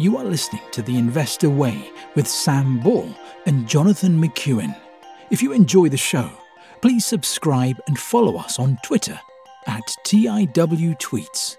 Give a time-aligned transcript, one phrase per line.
[0.00, 3.12] You are listening to The Investor Way with Sam Ball
[3.46, 4.78] and Jonathan McEwen.
[5.32, 6.30] If you enjoy the show,
[6.80, 9.18] please subscribe and follow us on Twitter
[9.66, 11.56] at TIW Tweets.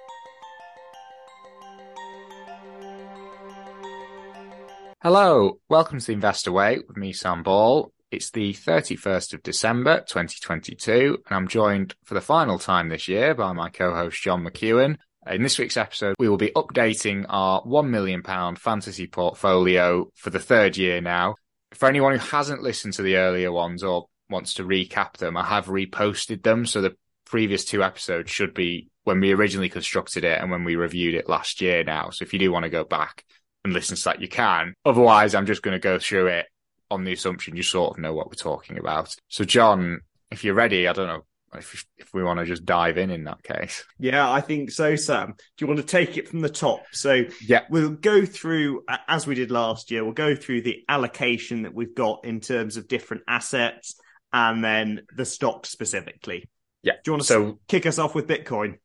[5.03, 7.91] Hello, welcome to the Investor Way with me, Sam Ball.
[8.09, 13.35] It's the 31st of December 2022, and I'm joined for the final time this year
[13.35, 14.95] by my co host, John McEwen.
[15.27, 18.23] Uh, in this week's episode, we will be updating our £1 million
[18.55, 21.35] fantasy portfolio for the third year now.
[21.73, 25.45] For anyone who hasn't listened to the earlier ones or wants to recap them, I
[25.45, 26.65] have reposted them.
[26.65, 30.75] So the previous two episodes should be when we originally constructed it and when we
[30.75, 32.09] reviewed it last year now.
[32.11, 33.23] So if you do want to go back
[33.63, 34.73] and listen to that, you can.
[34.85, 36.45] Otherwise, I'm just going to go through it
[36.89, 39.15] on the assumption you sort of know what we're talking about.
[39.27, 39.99] So, John,
[40.31, 41.23] if you're ready, I don't know
[41.55, 43.83] if, if we want to just dive in in that case.
[43.97, 45.33] Yeah, I think so, Sam.
[45.37, 46.83] Do you want to take it from the top?
[46.91, 50.03] So, yeah, we'll go through as we did last year.
[50.03, 53.95] We'll go through the allocation that we've got in terms of different assets,
[54.31, 56.49] and then the stock specifically.
[56.83, 56.93] Yeah.
[57.03, 58.75] Do you want to so kick us off with Bitcoin?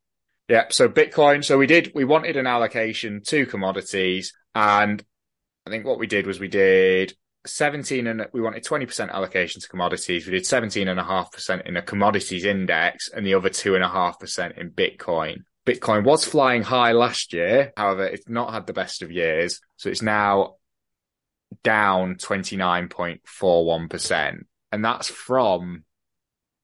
[0.49, 0.65] Yeah.
[0.71, 1.45] So Bitcoin.
[1.45, 1.93] So we did.
[1.95, 5.03] We wanted an allocation to commodities, and
[5.67, 7.15] I think what we did was we did
[7.47, 10.27] 17 and we wanted 20% allocation to commodities.
[10.27, 15.43] We did 17.5% in a commodities index and the other 2.5% in Bitcoin.
[15.67, 17.73] Bitcoin was flying high last year.
[17.77, 19.61] However, it's not had the best of years.
[19.77, 20.55] So it's now
[21.63, 24.45] down 29.41%.
[24.73, 25.85] And that's from,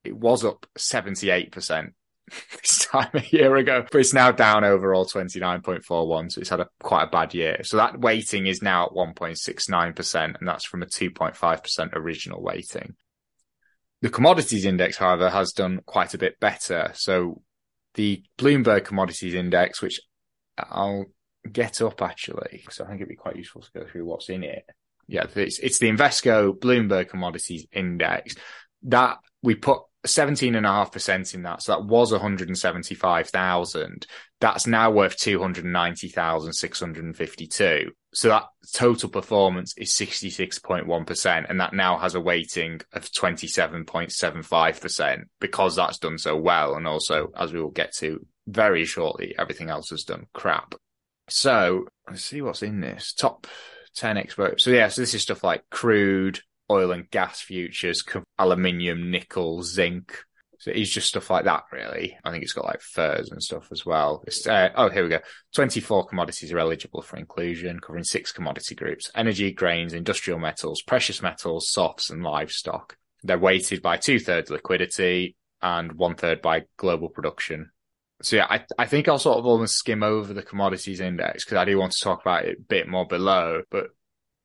[0.05, 1.93] it was up 78%
[2.61, 6.33] this time a year ago, but it's now down overall 29.41.
[6.33, 7.63] So it's had a quite a bad year.
[7.63, 12.95] So that weighting is now at 1.69%, and that's from a 2.5% original weighting.
[14.03, 16.91] The commodities index, however, has done quite a bit better.
[16.95, 17.43] So
[17.95, 20.01] the Bloomberg commodities index, which
[20.57, 21.07] I'll
[21.51, 24.43] get up actually, because I think it'd be quite useful to go through what's in
[24.43, 24.65] it.
[25.07, 28.37] Yeah, it's, it's the Invesco Bloomberg commodities index
[28.85, 31.63] that we put 17.5% in that.
[31.63, 34.07] So that was 175,000.
[34.41, 37.91] That's now worth 290,652.
[38.13, 41.47] So that total performance is 66.1%.
[41.49, 46.77] And that now has a weighting of 27.75% because that's done so well.
[46.77, 50.75] And also, as we will get to very shortly, everything else has done crap.
[51.29, 53.47] So let's see what's in this top
[53.97, 54.65] 10 experts.
[54.65, 56.41] So yeah, so this is stuff like crude,
[56.71, 58.05] oil and gas futures,
[58.39, 60.25] aluminium, nickel, zinc.
[60.61, 62.19] So it's just stuff like that, really.
[62.23, 64.23] I think it's got like furs and stuff as well.
[64.47, 65.21] Uh, oh, here we go.
[65.55, 71.23] 24 commodities are eligible for inclusion, covering six commodity groups energy, grains, industrial metals, precious
[71.23, 72.99] metals, softs, and livestock.
[73.23, 77.71] They're weighted by two thirds liquidity and one third by global production.
[78.23, 81.57] So yeah, I, I think I'll sort of almost skim over the commodities index because
[81.57, 83.63] I do want to talk about it a bit more below.
[83.71, 83.89] But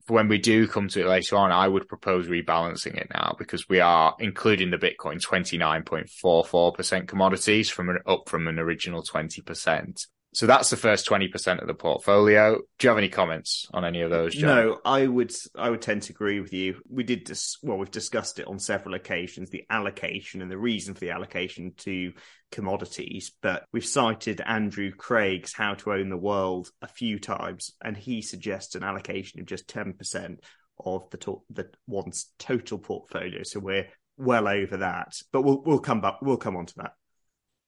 [0.07, 3.67] when we do come to it later on, I would propose rebalancing it now because
[3.67, 10.07] we are including the Bitcoin 29.44% commodities from an, up from an original 20%.
[10.35, 12.57] So that's the first 20% of the portfolio.
[12.57, 14.49] Do you have any comments on any of those, John?
[14.49, 16.81] No, I would I would tend to agree with you.
[16.89, 20.93] We did dis- well, we've discussed it on several occasions, the allocation and the reason
[20.93, 22.11] for the allocation to
[22.51, 27.95] commodities, but we've cited Andrew Craig's How to Own the World a few times, and
[27.95, 30.39] he suggests an allocation of just 10%
[30.83, 33.43] of the to- the one's total portfolio.
[33.43, 35.15] So we're well over that.
[35.31, 36.91] But we'll we'll come back we'll come on to that.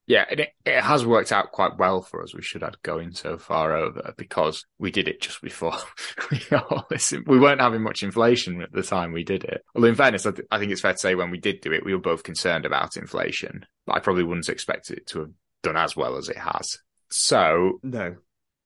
[0.07, 2.33] Yeah, and it, it has worked out quite well for us.
[2.33, 5.75] We should have going so far over because we did it just before
[6.31, 6.87] we all.
[7.25, 9.63] We weren't having much inflation at the time we did it.
[9.75, 11.73] Although in fairness, I, th- I think it's fair to say when we did do
[11.73, 13.65] it, we were both concerned about inflation.
[13.85, 15.31] But I probably wouldn't expect it to have
[15.61, 16.77] done as well as it has.
[17.11, 18.15] So no.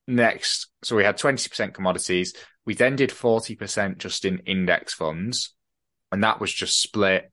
[0.06, 2.34] Next, so we had 20% commodities.
[2.64, 5.54] We then did 40% just in index funds.
[6.12, 7.31] And that was just split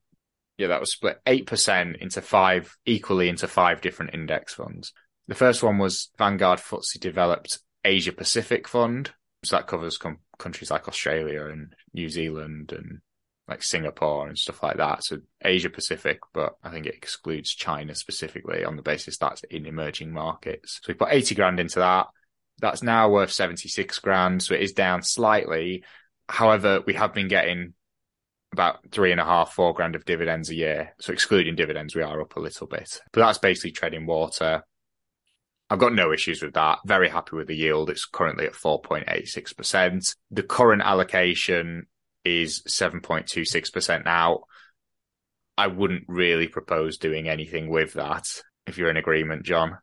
[0.60, 4.92] yeah, that was split 8% into five, equally into five different index funds.
[5.26, 9.10] The first one was Vanguard FTSE Developed Asia Pacific Fund.
[9.42, 13.00] So that covers com- countries like Australia and New Zealand and
[13.48, 15.02] like Singapore and stuff like that.
[15.02, 19.64] So Asia Pacific, but I think it excludes China specifically on the basis that's in
[19.64, 20.80] emerging markets.
[20.82, 22.08] So we put 80 grand into that.
[22.60, 24.42] That's now worth 76 grand.
[24.42, 25.84] So it is down slightly.
[26.28, 27.72] However, we have been getting
[28.52, 30.94] about three and a half, four grand of dividends a year.
[31.00, 34.64] So excluding dividends, we are up a little bit, but that's basically treading water.
[35.68, 36.80] I've got no issues with that.
[36.84, 37.90] Very happy with the yield.
[37.90, 40.16] It's currently at 4.86%.
[40.32, 41.86] The current allocation
[42.24, 44.40] is 7.26% now.
[45.56, 48.24] I wouldn't really propose doing anything with that
[48.66, 49.78] if you're in agreement, John.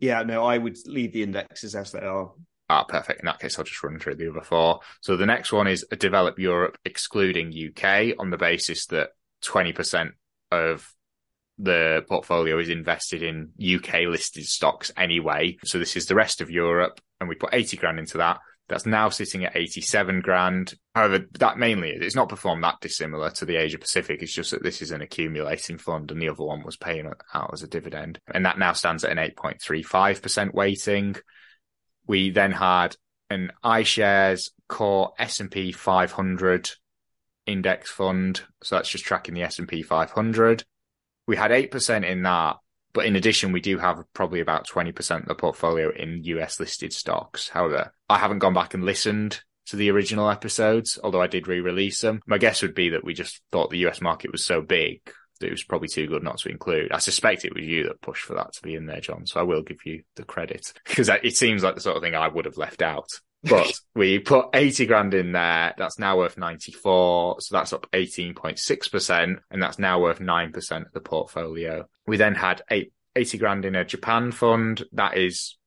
[0.00, 2.32] Yeah, no, I would leave the indexes as they are.
[2.68, 3.20] Ah, perfect.
[3.20, 4.80] In that case, I'll just run through the other four.
[5.00, 9.10] So the next one is a developed Europe excluding UK on the basis that
[9.44, 10.10] 20%
[10.50, 10.90] of
[11.58, 15.56] the portfolio is invested in UK listed stocks anyway.
[15.64, 18.40] So this is the rest of Europe and we put 80 grand into that.
[18.68, 20.74] That's now sitting at 87 grand.
[20.94, 24.22] However, that mainly is, it's not performed that dissimilar to the Asia Pacific.
[24.22, 27.50] It's just that this is an accumulating fund and the other one was paying out
[27.52, 28.18] as a dividend.
[28.32, 31.16] And that now stands at an 8.35% weighting.
[32.06, 32.96] We then had
[33.30, 36.70] an iShares core S&P 500
[37.46, 38.42] index fund.
[38.62, 40.64] So that's just tracking the S&P 500.
[41.26, 42.56] We had 8% in that
[42.94, 46.92] but in addition, we do have probably about 20% of the portfolio in US listed
[46.92, 47.48] stocks.
[47.48, 52.00] However, I haven't gone back and listened to the original episodes, although I did re-release
[52.00, 52.20] them.
[52.26, 55.00] My guess would be that we just thought the US market was so big
[55.40, 56.92] that it was probably too good not to include.
[56.92, 59.26] I suspect it was you that pushed for that to be in there, John.
[59.26, 62.14] So I will give you the credit because it seems like the sort of thing
[62.14, 63.08] I would have left out.
[63.46, 65.74] But we put 80 grand in there.
[65.76, 67.42] That's now worth 94.
[67.42, 69.36] So that's up 18.6%.
[69.50, 71.86] And that's now worth 9% of the portfolio.
[72.06, 74.84] We then had eight, 80 grand in a Japan fund.
[74.92, 75.58] That is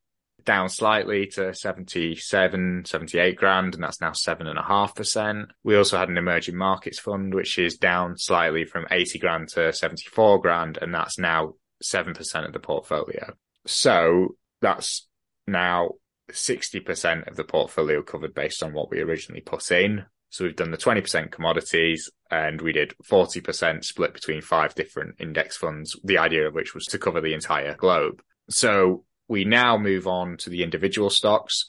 [0.48, 5.50] down slightly to 77, 78 grand, and that's now seven and a half percent.
[5.64, 9.74] We also had an emerging markets fund, which is down slightly from 80 grand to
[9.74, 13.34] 74 grand, and that's now 7% of the portfolio.
[13.66, 15.06] So that's
[15.48, 15.92] now
[16.32, 20.06] 60% of the portfolio covered based on what we originally put in.
[20.30, 25.58] So we've done the 20% commodities and we did 40% split between five different index
[25.58, 28.22] funds, the idea of which was to cover the entire globe.
[28.50, 31.66] So we now move on to the individual stocks.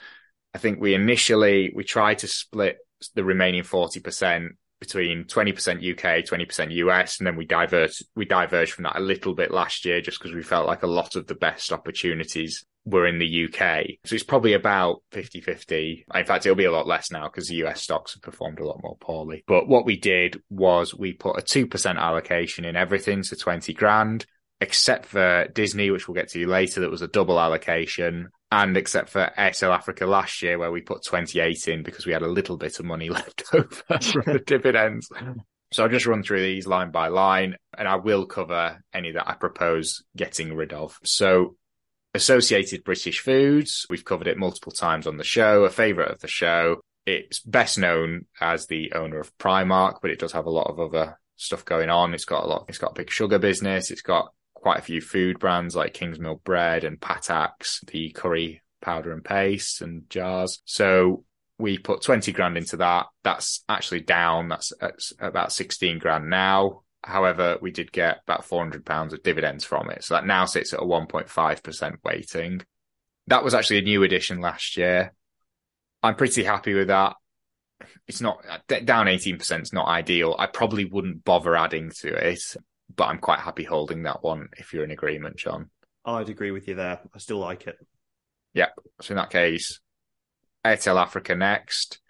[0.55, 2.79] I think we initially, we tried to split
[3.15, 4.49] the remaining 40%
[4.81, 9.35] between 20% UK, 20% US, and then we diverged, we diverged from that a little
[9.35, 13.07] bit last year just because we felt like a lot of the best opportunities were
[13.07, 13.87] in the UK.
[14.05, 16.07] So it's probably about 50 50.
[16.15, 18.67] In fact, it'll be a lot less now because the US stocks have performed a
[18.67, 19.45] lot more poorly.
[19.47, 24.27] But what we did was we put a 2% allocation in everything, so 20 grand,
[24.61, 28.29] except for Disney, which we'll get to later, that was a double allocation.
[28.51, 32.23] And except for Airtel Africa last year, where we put 28 in because we had
[32.23, 33.69] a little bit of money left over
[34.01, 35.09] from the dividends.
[35.73, 39.29] So I'll just run through these line by line and I will cover any that
[39.29, 40.99] I propose getting rid of.
[41.05, 41.57] So
[42.15, 43.87] Associated British Foods.
[43.91, 46.81] We've covered it multiple times on the show, a favourite of the show.
[47.05, 50.81] It's best known as the owner of Primark, but it does have a lot of
[50.81, 52.15] other stuff going on.
[52.15, 53.91] It's got a lot, it's got a big sugar business.
[53.91, 59.13] It's got quite a few food brands like Kingsmill Bread and Patak's, the curry powder
[59.13, 60.63] and paste and jars.
[60.65, 61.25] So
[61.59, 63.07] we put 20 grand into that.
[63.25, 64.49] That's actually down.
[64.49, 64.73] That's,
[65.19, 66.83] about 16 grand now.
[67.03, 70.05] However, we did get about 400 pounds of dividends from it.
[70.05, 72.63] So that now sits at a 1.5% weighting.
[73.27, 75.13] That was actually a new addition last year.
[76.03, 77.17] I'm pretty happy with that.
[78.07, 80.35] It's not down 18% is not ideal.
[80.39, 82.57] I probably wouldn't bother adding to it,
[82.94, 85.70] but I'm quite happy holding that one if you're in agreement, John.
[86.05, 87.00] I'd agree with you there.
[87.14, 87.76] I still like it.
[88.55, 88.69] Yeah.
[89.00, 89.81] So in that case,
[90.64, 92.00] Airtel Africa next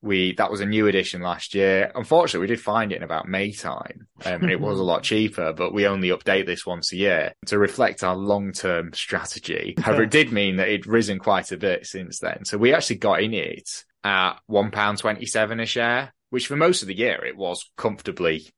[0.00, 1.90] we that was a new edition last year.
[1.94, 5.02] Unfortunately, we did find it in about May time, um, and it was a lot
[5.02, 5.52] cheaper.
[5.52, 9.74] But we only update this once a year to reflect our long term strategy.
[9.78, 12.44] However, it did mean that it'd risen quite a bit since then.
[12.44, 13.68] So we actually got in it
[14.04, 17.68] at one pound twenty seven a share, which for most of the year it was
[17.76, 18.48] comfortably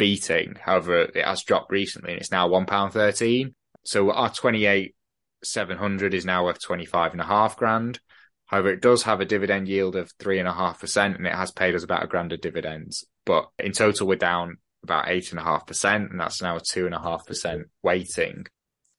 [0.00, 0.56] beating.
[0.58, 3.54] However, it has dropped recently, and it's now one pound thirteen.
[3.84, 4.94] So our twenty eight
[5.44, 8.00] seven hundred is now worth twenty five and a half grand.
[8.46, 11.34] However, it does have a dividend yield of three and a half percent and it
[11.34, 13.04] has paid us about a grand of dividends.
[13.26, 16.60] But in total, we're down about eight and a half percent and that's now a
[16.60, 18.46] two and a half percent weighting.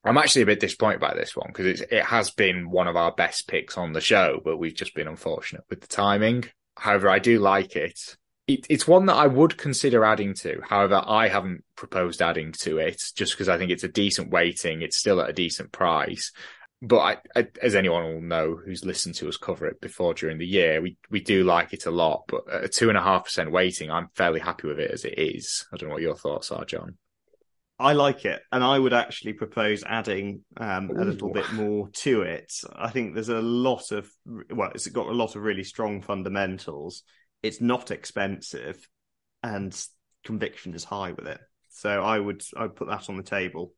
[0.05, 3.11] I'm actually a bit disappointed by this one because it has been one of our
[3.11, 6.45] best picks on the show, but we've just been unfortunate with the timing.
[6.77, 7.99] However, I do like it.
[8.53, 8.67] It.
[8.69, 10.61] It's one that I would consider adding to.
[10.67, 14.81] However, I haven't proposed adding to it just because I think it's a decent weighting.
[14.81, 16.31] It's still at a decent price
[16.81, 20.39] but I, I, as anyone will know who's listened to us cover it before during
[20.39, 22.23] the year, we we do like it a lot.
[22.27, 25.05] But at a two and a half percent weighting, I'm fairly happy with it as
[25.05, 25.67] it is.
[25.71, 26.97] I don't know what your thoughts are, John.
[27.77, 32.21] I like it, and I would actually propose adding um, a little bit more to
[32.23, 32.51] it.
[32.75, 37.03] I think there's a lot of well, it's got a lot of really strong fundamentals.
[37.43, 38.87] It's not expensive,
[39.43, 39.75] and
[40.23, 41.39] conviction is high with it.
[41.69, 43.73] So I would I would put that on the table.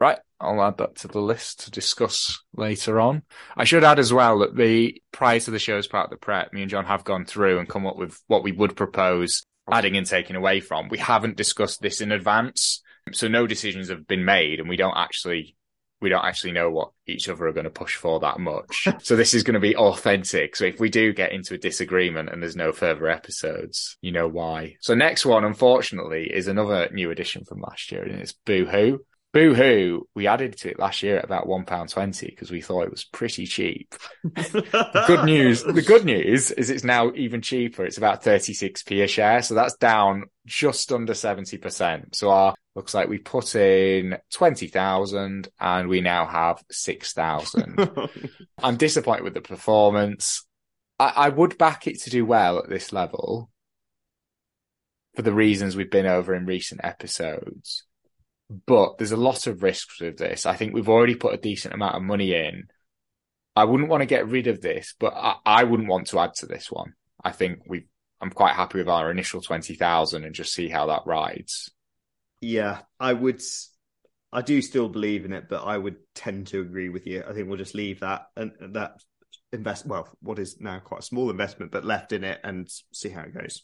[0.00, 3.22] Right, I'll add that to the list to discuss later on.
[3.56, 6.52] I should add as well that the prior to the show's part of the prep,
[6.52, 9.96] me and John have gone through and come up with what we would propose adding
[9.96, 10.88] and taking away from.
[10.88, 12.82] We haven't discussed this in advance,
[13.12, 15.56] so no decisions have been made, and we don't actually
[16.04, 18.86] we don't actually know what each other are going to push for that much.
[19.02, 20.54] so this is going to be authentic.
[20.54, 24.28] So if we do get into a disagreement and there's no further episodes, you know
[24.28, 24.76] why.
[24.80, 28.98] So next one, unfortunately, is another new addition from last year and it's Boohoo.
[29.34, 33.02] Boohoo, we added to it last year at about £1.20 because we thought it was
[33.02, 33.92] pretty cheap.
[34.22, 37.84] the good news, the good news is it's now even cheaper.
[37.84, 39.42] It's about 36p a share.
[39.42, 42.14] So that's down just under 70%.
[42.14, 47.90] So our looks like we put in 20,000 and we now have 6,000.
[48.62, 50.46] I'm disappointed with the performance.
[51.00, 53.50] I, I would back it to do well at this level
[55.16, 57.84] for the reasons we've been over in recent episodes
[58.66, 60.46] but there's a lot of risks with this.
[60.46, 62.64] I think we've already put a decent amount of money in.
[63.56, 66.34] I wouldn't want to get rid of this, but I, I wouldn't want to add
[66.36, 66.94] to this one.
[67.22, 67.86] I think we
[68.20, 71.70] I'm quite happy with our initial 20,000 and just see how that rides.
[72.40, 73.42] Yeah, I would
[74.32, 77.22] I do still believe in it, but I would tend to agree with you.
[77.26, 78.96] I think we'll just leave that and that
[79.52, 83.10] invest well, what is now quite a small investment, but left in it and see
[83.10, 83.62] how it goes.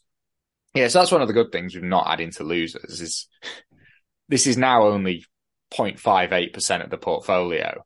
[0.74, 3.26] Yeah, so that's one of the good things with not adding to losers is
[4.30, 5.24] this is now only
[5.74, 7.84] 0.58% of the portfolio.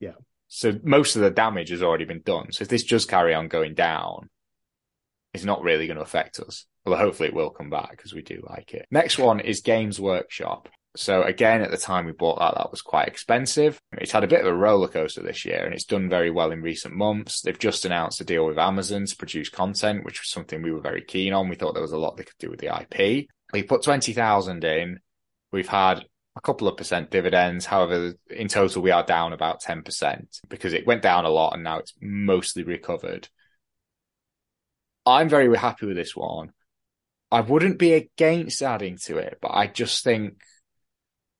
[0.00, 0.12] Yeah.
[0.48, 2.50] So most of the damage has already been done.
[2.50, 4.30] So if this does carry on going down,
[5.34, 6.66] it's not really going to affect us.
[6.84, 8.86] Although hopefully it will come back because we do like it.
[8.90, 10.68] Next one is Games Workshop.
[10.96, 13.78] So again, at the time we bought that, that was quite expensive.
[13.92, 16.52] It's had a bit of a roller coaster this year and it's done very well
[16.52, 17.42] in recent months.
[17.42, 20.80] They've just announced a deal with Amazon to produce content, which was something we were
[20.80, 21.50] very keen on.
[21.50, 23.26] We thought there was a lot they could do with the IP.
[23.52, 25.00] We put 20,000 in
[25.52, 26.04] We've had
[26.36, 27.64] a couple of percent dividends.
[27.64, 31.64] However, in total, we are down about 10% because it went down a lot and
[31.64, 33.28] now it's mostly recovered.
[35.06, 36.52] I'm very happy with this one.
[37.30, 40.34] I wouldn't be against adding to it, but I just think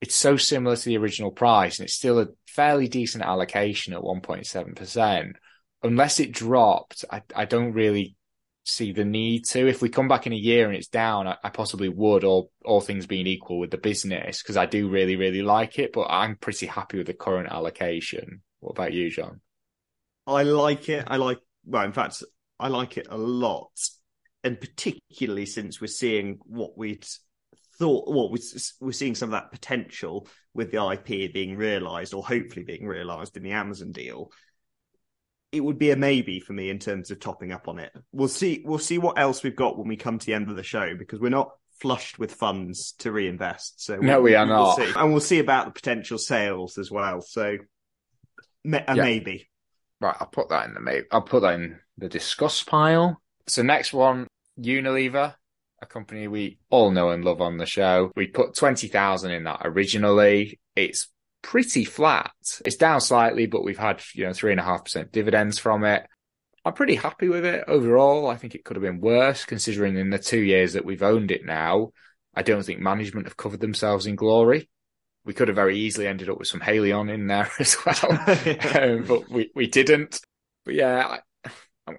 [0.00, 4.00] it's so similar to the original price and it's still a fairly decent allocation at
[4.00, 5.32] 1.7%.
[5.82, 8.16] Unless it dropped, I, I don't really
[8.66, 9.68] see the need to.
[9.68, 12.50] If we come back in a year and it's down, I, I possibly would, all
[12.64, 15.92] all things being equal with the business, because I do really, really like it.
[15.92, 18.42] But I'm pretty happy with the current allocation.
[18.60, 19.40] What about you, John?
[20.26, 21.04] I like it.
[21.06, 22.22] I like well, in fact,
[22.58, 23.70] I like it a lot,
[24.44, 27.06] and particularly since we're seeing what we'd
[27.78, 28.12] thought.
[28.12, 28.30] Well,
[28.80, 33.36] we're seeing some of that potential with the IP being realised, or hopefully being realised
[33.36, 34.32] in the Amazon deal
[35.56, 37.92] it would be a maybe for me in terms of topping up on it.
[38.12, 38.62] We'll see.
[38.64, 40.94] We'll see what else we've got when we come to the end of the show
[40.96, 43.84] because we're not flushed with funds to reinvest.
[43.84, 46.90] So no, we, we are not, we'll and we'll see about the potential sales as
[46.90, 47.20] well.
[47.20, 47.58] So
[48.64, 48.94] a yeah.
[48.94, 49.48] maybe.
[50.00, 51.06] Right, I'll put that in the maybe.
[51.10, 53.20] I'll put that in the discuss pile.
[53.46, 54.26] So next one,
[54.60, 55.34] Unilever,
[55.80, 58.10] a company we all know and love on the show.
[58.16, 60.60] We put twenty thousand in that originally.
[60.74, 61.08] It's
[61.42, 62.32] pretty flat.
[62.64, 65.84] It's down slightly, but we've had, you know, three and a half percent dividends from
[65.84, 66.06] it.
[66.64, 68.28] I'm pretty happy with it overall.
[68.28, 71.30] I think it could have been worse considering in the two years that we've owned
[71.30, 71.92] it now,
[72.34, 74.68] I don't think management have covered themselves in glory.
[75.24, 78.12] We could have very easily ended up with some Haleon in there as well,
[78.74, 80.20] um, but we, we didn't.
[80.64, 81.50] But yeah, I,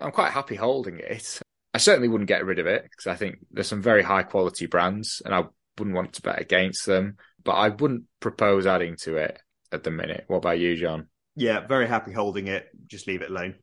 [0.01, 1.39] I'm quite happy holding it.
[1.73, 4.65] I certainly wouldn't get rid of it because I think there's some very high quality
[4.65, 5.45] brands and I
[5.77, 9.39] wouldn't want to bet against them but I wouldn't propose adding to it
[9.71, 10.25] at the minute.
[10.27, 11.07] What about you, John?
[11.35, 12.67] Yeah, very happy holding it.
[12.87, 13.55] Just leave it alone.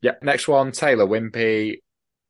[0.00, 1.78] Yeah, next one, Taylor Wimpey.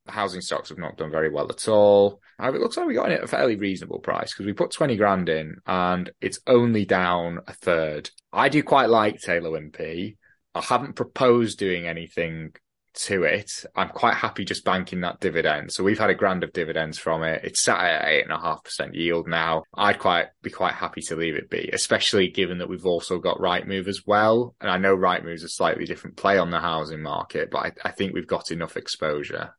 [0.08, 2.20] Housing stocks have not done very well at all.
[2.42, 4.96] It looks like we got it at a fairly reasonable price because we put 20
[4.96, 8.10] grand in and it's only down a third.
[8.32, 10.16] I do quite like Taylor Wimpey.
[10.54, 12.54] I haven't proposed doing anything
[12.92, 13.50] to it.
[13.76, 15.72] I'm quite happy just banking that dividend.
[15.72, 17.42] So we've had a grand of dividends from it.
[17.44, 19.62] It's sat at eight and a half percent yield now.
[19.74, 23.38] I'd quite be quite happy to leave it be, especially given that we've also got
[23.38, 24.54] Rightmove as well.
[24.60, 27.72] And I know right Rightmove's a slightly different play on the housing market, but I,
[27.84, 29.54] I think we've got enough exposure.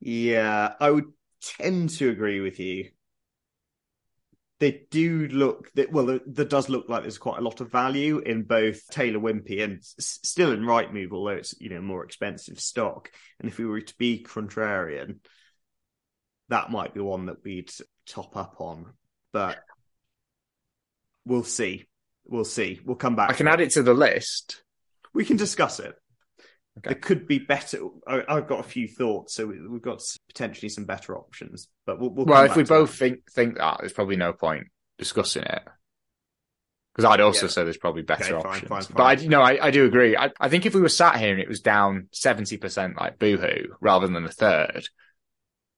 [0.00, 1.06] Yeah, I would
[1.40, 2.90] tend to agree with you
[4.58, 8.18] they do look that well there does look like there's quite a lot of value
[8.18, 13.10] in both Taylor Wimpey and still in Rightmove although it's you know more expensive stock.
[13.38, 15.18] And if we were to be contrarian
[16.48, 17.70] that might be one that we'd
[18.06, 18.92] top up on.
[19.32, 19.58] But
[21.24, 21.86] we'll see.
[22.24, 22.80] We'll see.
[22.84, 24.62] We'll come back I can add it to the list.
[25.12, 25.96] We can discuss it
[26.78, 26.90] Okay.
[26.90, 27.78] There could be better.
[28.06, 31.68] I, have got a few thoughts, so we've got potentially some better options.
[31.86, 32.98] But we'll, we'll well, if we both that.
[32.98, 34.66] think think that, there's probably no point
[34.98, 35.62] discussing it.
[36.94, 37.50] Because I'd also yeah.
[37.50, 38.68] say there's probably better okay, options.
[38.68, 38.96] Fine, fine, fine.
[38.96, 40.16] But I, you know, I, I do agree.
[40.16, 43.18] I, I think if we were sat here and it was down seventy percent like
[43.18, 44.86] Boohoo rather than a third,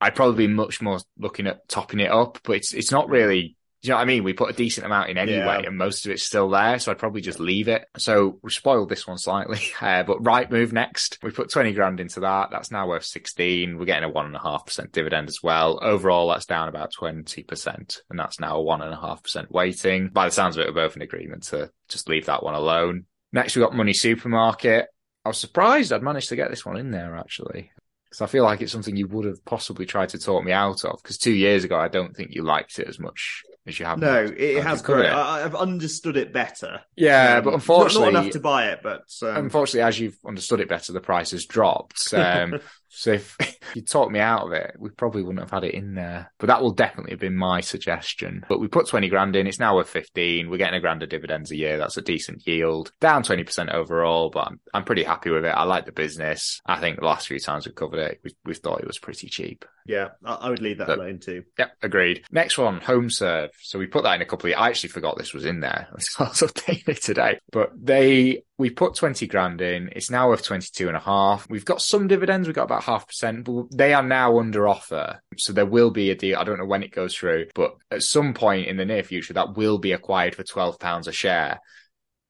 [0.00, 2.38] I'd probably be much more looking at topping it up.
[2.42, 4.24] But it's it's not really you know what I mean?
[4.24, 5.68] We put a decent amount in anyway, Yeah.
[5.68, 6.78] and most of it's still there.
[6.80, 7.84] So I'd probably just leave it.
[7.96, 9.60] So we spoiled this one slightly.
[9.80, 11.18] Uh, but Rightmove next.
[11.22, 12.50] We put 20 grand into that.
[12.50, 13.78] That's now worth 16.
[13.78, 15.78] We're getting a one and a half percent dividend as well.
[15.80, 18.00] Overall, that's down about 20%.
[18.10, 20.08] And that's now a one and a half percent weighting.
[20.08, 23.04] By the sounds of it, we're both in agreement to just leave that one alone.
[23.32, 24.86] Next, we got Money Supermarket.
[25.24, 27.70] I was surprised I'd managed to get this one in there actually.
[28.10, 30.84] Because I feel like it's something you would have possibly tried to talk me out
[30.84, 31.00] of.
[31.02, 33.98] Because two years ago, I don't think you liked it as much as you have.
[33.98, 35.04] No, it has grown.
[35.04, 35.08] it.
[35.08, 36.80] I, I've understood it better.
[36.96, 38.80] Yeah, Um, but not- unfortunately, not, enough to buy it.
[38.82, 42.12] But um, unfortunately, as you've understood it better, the price has dropped.
[42.14, 43.36] Um, so if
[43.74, 46.32] you talked me out of it, we probably wouldn't have had it in there.
[46.38, 48.44] But that will definitely have been my suggestion.
[48.48, 49.46] But we put 20 grand in.
[49.46, 50.48] It's now worth 15.
[50.50, 51.78] We're getting a grand of dividends a year.
[51.78, 52.92] That's a decent yield.
[53.00, 55.48] Down 20% overall, but I'm, I'm pretty happy with it.
[55.48, 56.60] I like the business.
[56.66, 59.28] I think the last few times we've covered it, we, we've thought it was pretty
[59.28, 59.64] cheap.
[59.86, 61.44] yeah, I, I would leave that But- alone too.
[61.58, 62.24] Yep, agreed.
[62.30, 63.50] Next one, HomeServe.
[63.62, 65.88] So we put that in a couple of, I actually forgot this was in there.
[66.18, 69.88] I was updating it today, but they, we put 20 grand in.
[69.94, 71.48] It's now worth 22 and a half.
[71.48, 72.48] We've got some dividends.
[72.48, 75.22] We've got about half percent, but they are now under offer.
[75.36, 76.38] So there will be a deal.
[76.38, 79.34] I don't know when it goes through, but at some point in the near future,
[79.34, 81.60] that will be acquired for 12 pounds a share.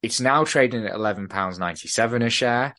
[0.02, 2.76] It's now trading at 11 pounds 97 a share.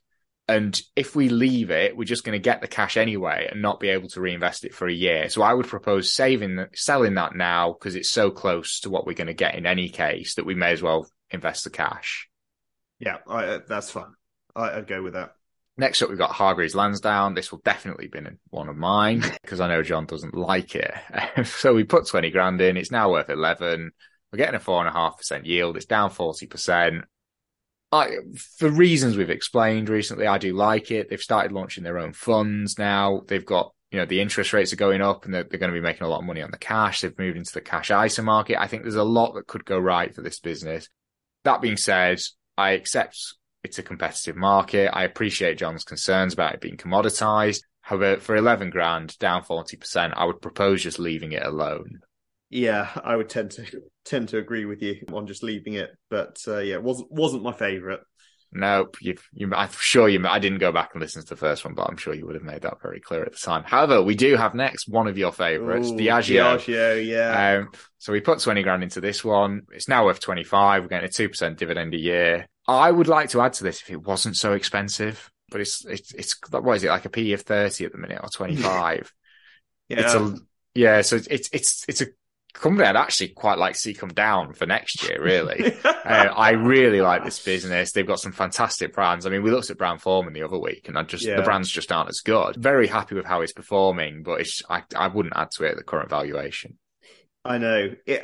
[0.47, 3.79] And if we leave it, we're just going to get the cash anyway and not
[3.79, 5.29] be able to reinvest it for a year.
[5.29, 9.13] So I would propose saving, selling that now because it's so close to what we're
[9.13, 12.28] going to get in any case that we may as well invest the cash.
[12.99, 14.13] Yeah, I, uh, that's fine.
[14.55, 15.31] I, I'd go with that.
[15.77, 17.35] Next up, we've got Hargreaves Lansdowne.
[17.35, 20.93] This will definitely be one of mine because I know John doesn't like it.
[21.45, 22.75] so we put 20 grand in.
[22.75, 23.91] It's now worth 11.
[24.31, 25.77] We're getting a four and a half percent yield.
[25.77, 27.03] It's down 40%.
[27.91, 28.09] I,
[28.57, 31.09] for reasons we've explained recently, I do like it.
[31.09, 33.21] They've started launching their own funds now.
[33.27, 35.79] They've got, you know, the interest rates are going up and they're, they're going to
[35.79, 37.01] be making a lot of money on the cash.
[37.01, 38.61] They've moved into the cash ISA market.
[38.61, 40.89] I think there's a lot that could go right for this business.
[41.45, 42.19] That being said,
[42.59, 44.91] I accept it's a competitive market.
[44.93, 47.61] I appreciate John's concerns about it being commoditized.
[47.81, 52.01] However, for 11 grand, down 40%, I would propose just leaving it alone.
[52.49, 53.65] Yeah, I would tend to
[54.05, 55.91] tend to agree with you on just leaving it.
[56.09, 58.01] But uh, yeah, it wasn't wasn't my favourite.
[58.51, 58.97] Nope.
[58.99, 61.75] You've, you, I'm sure you, I didn't go back and listen to the first one,
[61.75, 63.63] but I'm sure you would have made that very clear at the time.
[63.63, 66.57] However, we do have next one of your favorites, Ooh, Diageo.
[66.57, 67.59] Diageo, yeah.
[67.59, 69.63] Um, so we put 20 grand into this one.
[69.71, 70.83] It's now worth 25.
[70.83, 72.47] We're getting a 2% dividend a year.
[72.67, 76.13] I would like to add to this if it wasn't so expensive, but it's, it's,
[76.13, 79.13] it's, what is it, like a PE of 30 at the minute or 25?
[79.89, 79.99] yeah.
[79.99, 80.35] It's a,
[80.73, 82.07] yeah, so it's, it's, it's a
[82.53, 85.77] company I'd actually quite like to see come down for next year, really.
[85.83, 87.91] uh, I really like this business.
[87.91, 89.25] They've got some fantastic brands.
[89.25, 91.37] I mean, we looked at Brown-Forman the other week and I just, Yeah.
[91.37, 92.55] the brands just aren't as good.
[92.57, 95.77] Very happy with how it's performing, but it's, I, I wouldn't add to it at
[95.77, 96.77] the current valuation.
[97.45, 98.21] I know it.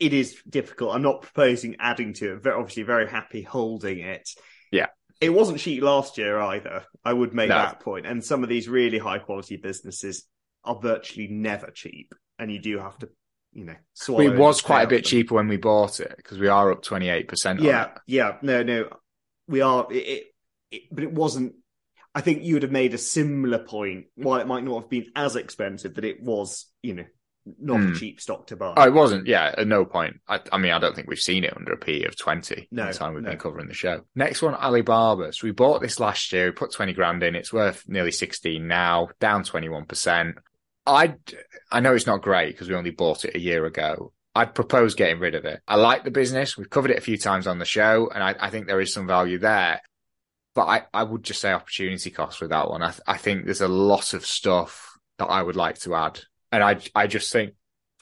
[0.00, 0.94] It is difficult.
[0.94, 2.42] I'm not proposing adding to it.
[2.42, 4.28] Very, obviously, very happy holding it.
[4.72, 4.86] Yeah.
[5.20, 6.84] it wasn't cheap last year either.
[7.04, 7.54] I would make No.
[7.54, 8.04] that point.
[8.04, 10.26] And some of these really high quality businesses
[10.64, 13.08] are virtually never cheap, and you do have to,
[13.56, 14.20] you know, swallow.
[14.20, 15.08] it was quite a bit them.
[15.10, 17.90] cheaper when we bought it because we are up 28% on Yeah, it.
[18.06, 18.88] yeah, no, no,
[19.48, 19.86] we are.
[19.90, 20.24] It,
[20.70, 21.54] it, but it wasn't.
[22.14, 24.06] I think you would have made a similar point.
[24.14, 27.04] While it might not have been as expensive, that it was, you know,
[27.60, 27.92] not Hmm.
[27.92, 28.74] a cheap stock to buy.
[28.76, 29.26] Oh, it wasn't.
[29.26, 30.16] Yeah, at no point.
[30.28, 32.86] I, I mean, I don't think we've seen it under a P of 20 No,
[32.88, 33.30] the time we've no.
[33.30, 34.02] been covering the show.
[34.14, 35.32] Next one, Alibaba.
[35.32, 36.46] So we bought this last year.
[36.46, 37.34] We put 20 grand in.
[37.36, 40.34] It's worth nearly 16 now, down 21%.
[40.86, 41.16] I,
[41.70, 44.12] I know it's not great because we only bought it a year ago.
[44.34, 45.60] I'd propose getting rid of it.
[45.66, 46.56] I like the business.
[46.56, 48.92] We've covered it a few times on the show and I, I think there is
[48.92, 49.80] some value there.
[50.54, 52.82] But I, I would just say opportunity cost with that one.
[52.82, 56.20] I, th- I think there's a lot of stuff that I would like to add.
[56.52, 57.54] And I, I just think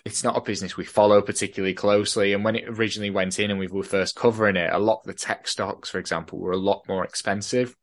[0.05, 2.33] it's not a business we follow particularly closely.
[2.33, 5.07] And when it originally went in and we were first covering it, a lot of
[5.07, 7.75] the tech stocks, for example, were a lot more expensive.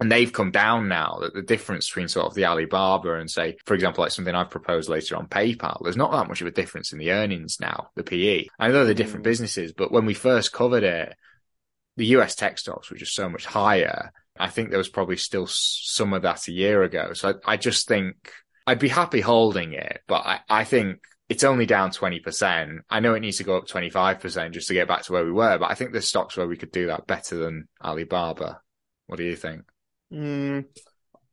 [0.00, 1.18] And they've come down now.
[1.20, 4.50] That the difference between sort of the Alibaba and say, for example, like something I've
[4.50, 7.90] proposed later on PayPal, there's not that much of a difference in the earnings now,
[7.96, 8.46] the PE.
[8.58, 9.30] I know they're different Mm.
[9.30, 11.14] businesses, but when we first covered it,
[11.96, 14.10] the US tech stocks were just so much higher.
[14.38, 17.12] I think there was probably still some of that a year ago.
[17.12, 18.32] So I, I just think
[18.66, 22.78] I'd be happy holding it, but I, I think it's only down 20%.
[22.88, 25.32] I know it needs to go up 25% just to get back to where we
[25.32, 28.62] were, but I think there's stocks where we could do that better than Alibaba.
[29.06, 29.62] What do you think?
[30.12, 30.64] Mm,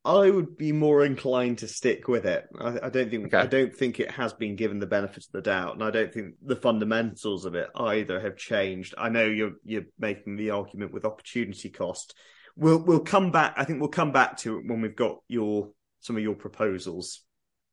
[0.06, 2.46] I would be more inclined to stick with it.
[2.60, 3.38] I, I don't think Okay.
[3.38, 6.13] I don't think it has been given the benefit of the doubt, and I don't
[6.13, 8.94] think the fundamentals of it either have changed.
[8.98, 12.16] I know you're you're making the argument with opportunity cost.
[12.56, 13.56] We'll we'll come back.
[13.58, 17.24] I think we'll come back to it when we've got your some of your proposals.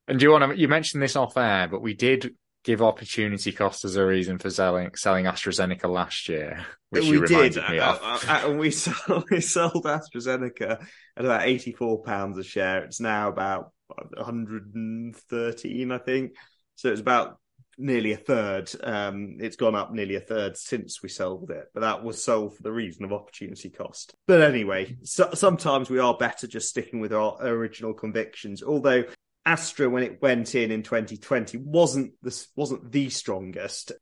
[0.08, 3.52] And do you want to, you mentioned this off air, but we did give opportunity
[3.52, 7.70] cost as a reason for selling selling AstraZeneca last year, which we you did, reminded
[7.70, 8.02] me uh, of.
[8.02, 10.84] uh, uh, and we sold, we sold AstraZeneca
[11.16, 12.82] at about eighty four pounds a share.
[12.84, 16.32] It's now about one hundred and thirteen, I think.
[16.76, 17.38] So it's about
[17.78, 18.70] nearly a third.
[18.82, 22.56] Um, it's gone up nearly a third since we sold it, but that was sold
[22.56, 24.14] for the reason of opportunity cost.
[24.26, 28.62] But anyway, so, sometimes we are better just sticking with our original convictions.
[28.62, 29.04] Although
[29.46, 33.92] Astra, when it went in in 2020, wasn't the wasn't the strongest,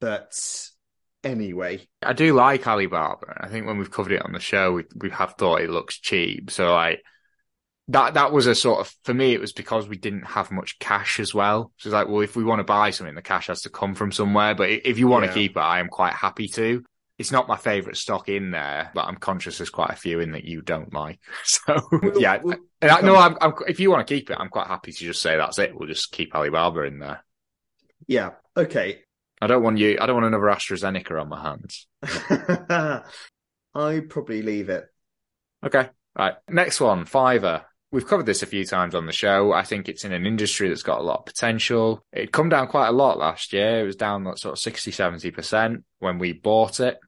[0.00, 0.32] but
[1.22, 3.38] anyway, I do like Alibaba.
[3.40, 5.98] I think when we've covered it on the show, we we have thought it looks
[5.98, 6.50] cheap.
[6.50, 7.02] So like
[7.88, 10.78] that that was a sort of for me, it was because we didn't have much
[10.78, 11.72] cash as well.
[11.78, 13.94] So it's like, well, if we want to buy something, the cash has to come
[13.94, 14.54] from somewhere.
[14.54, 15.30] But if you want Yeah.
[15.32, 16.84] to keep it, I am quite happy to.
[17.18, 20.32] It's not my favorite stock in there, but I'm conscious there's quite a few in
[20.32, 21.20] that you don't like.
[21.44, 24.36] So We'll- yeah, we'll- And I, no, I'm, I'm, if you want to keep it,
[24.38, 25.78] I'm quite happy to just say that's it.
[25.78, 27.24] We'll just keep Alibaba in there.
[28.08, 29.00] yeah, okay.
[29.40, 29.98] I don't want you.
[30.00, 31.86] I don't want another AstraZeneca on my hands.
[33.74, 34.86] I probably leave it.
[35.64, 35.88] Okay.
[36.16, 36.34] Right.
[36.48, 37.64] Next one, Fiverr.
[37.94, 39.52] We've covered this a few times on the show.
[39.52, 42.04] I think it's in an industry that's got a lot of potential.
[42.12, 43.78] It come down quite a lot last year.
[43.78, 46.98] It was down like sort of 60, 70% when we bought it.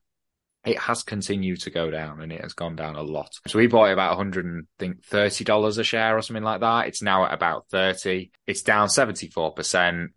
[0.65, 3.33] It has continued to go down and it has gone down a lot.
[3.49, 6.87] So we bought it about 100 and think $30 a share or something like that.
[6.87, 8.31] It's now at about 30.
[8.47, 10.11] It's down 74%.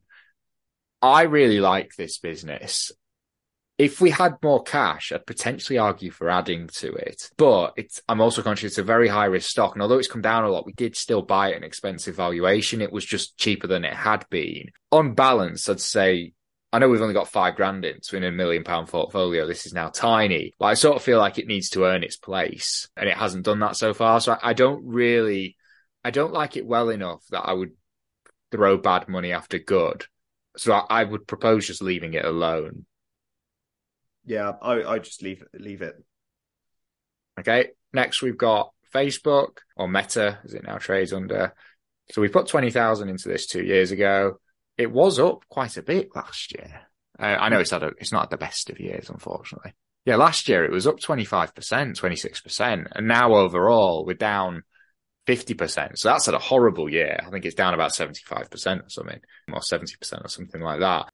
[1.01, 2.91] I really like this business
[3.80, 7.32] if we had more cash, I'd potentially argue for adding to it.
[7.38, 9.74] But it's, I'm also conscious it's a very high risk stock.
[9.74, 12.82] And although it's come down a lot, we did still buy at an expensive valuation.
[12.82, 14.72] It was just cheaper than it had been.
[14.92, 16.34] On balance, I'd say,
[16.74, 19.65] I know we've only got five grand in, so in a million pound portfolio, this
[19.65, 20.54] is now tiny.
[20.60, 23.46] But I sort of feel like it needs to earn its place and it hasn't
[23.46, 24.20] done that so far.
[24.20, 25.56] So I, I don't really,
[26.04, 27.72] I don't like it well enough that I would
[28.52, 30.04] throw bad money after good.
[30.58, 32.86] So I, I would propose just leaving it alone.
[34.25, 35.43] Yeah, I, I just leave.
[35.53, 35.95] Leave it.
[37.39, 37.69] Okay.
[37.93, 41.53] Next, we've got Facebook or Meta, as it now trades under.
[42.12, 44.39] So we put 20,000 into this two years ago.
[44.77, 46.82] It was up quite a bit last year.
[47.19, 49.73] Uh, I know it's had a, it's not the best of years, unfortunately.
[50.05, 52.88] Yeah, last year it was up 25%, 26%.
[52.91, 54.63] And now overall we're down
[55.27, 55.97] 50%.
[55.97, 57.19] So that's had a horrible year.
[57.25, 59.19] I think it's down about 75% or something,
[59.51, 61.12] or 70% or something like that.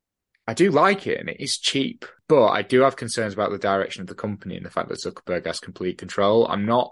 [0.48, 3.58] I do like it and it is cheap, but I do have concerns about the
[3.58, 6.48] direction of the company and the fact that Zuckerberg has complete control.
[6.48, 6.92] I'm not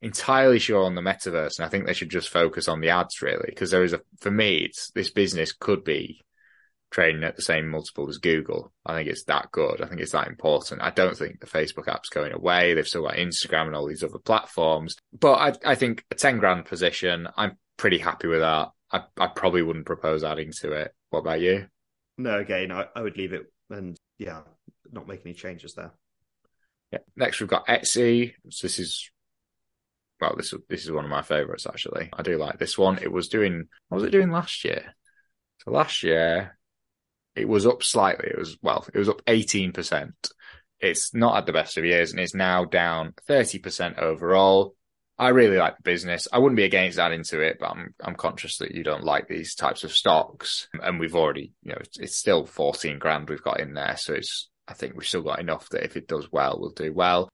[0.00, 3.20] entirely sure on the metaverse and I think they should just focus on the ads
[3.20, 6.24] really because there is a, for me, it's this business could be
[6.90, 8.72] trading at the same multiple as Google.
[8.86, 9.82] I think it's that good.
[9.82, 10.82] I think it's that important.
[10.82, 12.74] I don't think the Facebook app's going away.
[12.74, 16.38] They've still got Instagram and all these other platforms, but I, I think a 10
[16.38, 18.70] grand position, I'm pretty happy with that.
[18.90, 20.94] I, I probably wouldn't propose adding to it.
[21.10, 21.66] What about you?
[22.16, 24.40] No, again, I, I would leave it and yeah,
[24.90, 25.92] not make any changes there.
[26.92, 27.00] Yeah.
[27.16, 28.34] Next, we've got Etsy.
[28.50, 29.10] So this is,
[30.20, 32.08] well, this this is one of my favorites actually.
[32.12, 32.98] I do like this one.
[32.98, 34.94] It was doing, what was it doing last year?
[35.64, 36.58] So last year,
[37.34, 38.28] it was up slightly.
[38.30, 40.14] It was well, it was up eighteen percent.
[40.80, 44.74] It's not at the best of years, and it's now down thirty percent overall.
[45.18, 46.28] I really like the business.
[46.32, 49.28] I wouldn't be against adding to it, but I'm I'm conscious that you don't like
[49.28, 53.42] these types of stocks, and we've already, you know, it's, it's still fourteen grand we've
[53.42, 56.30] got in there, so it's I think we've still got enough that if it does
[56.30, 57.28] well, we'll do well.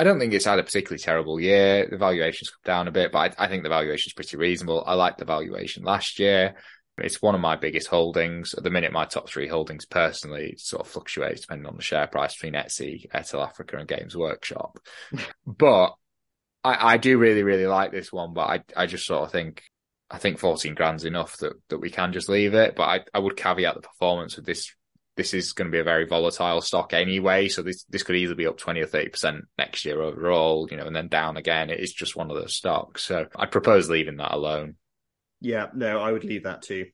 [0.00, 1.88] I don't think it's had a particularly terrible year.
[1.90, 4.84] The valuation's come down a bit, but I, I think the valuation's pretty reasonable.
[4.86, 6.54] I liked the valuation last year.
[6.98, 8.54] It's one of my biggest holdings.
[8.54, 12.06] At the minute, my top three holdings personally sort of fluctuates depending on the share
[12.06, 14.78] price between Etsy, Airtel Africa, and Games Workshop.
[15.46, 15.94] but
[16.64, 18.34] I, I do really, really like this one.
[18.34, 19.62] But I, I just sort of think,
[20.10, 22.74] I think 14 grand's enough that, that we can just leave it.
[22.74, 24.72] But I, I would caveat the performance with this.
[25.18, 27.48] This is going to be a very volatile stock anyway.
[27.48, 30.86] So this, this could either be up 20 or 30% next year overall, you know,
[30.86, 31.70] and then down again.
[31.70, 33.02] It is just one of those stocks.
[33.02, 34.76] So I'd propose leaving that alone.
[35.40, 36.86] Yeah, no, I would leave that too.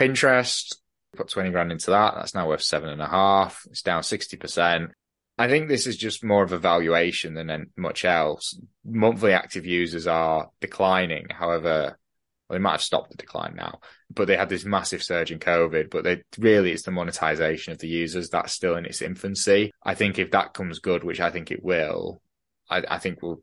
[0.00, 0.72] Pinterest,
[1.16, 2.14] put 20 grand into that.
[2.14, 3.66] That's now worth seven and a half.
[3.68, 4.90] It's down 60%.
[5.36, 8.56] I think this is just more of a valuation than much else.
[8.84, 11.26] Monthly active users are declining.
[11.30, 11.97] However,
[12.48, 13.80] well, they might have stopped the decline now,
[14.10, 17.78] but they had this massive surge in COVID, but they really it's the monetization of
[17.78, 19.72] the users that's still in its infancy.
[19.82, 22.22] I think if that comes good, which I think it will,
[22.70, 23.42] I, I think we'll,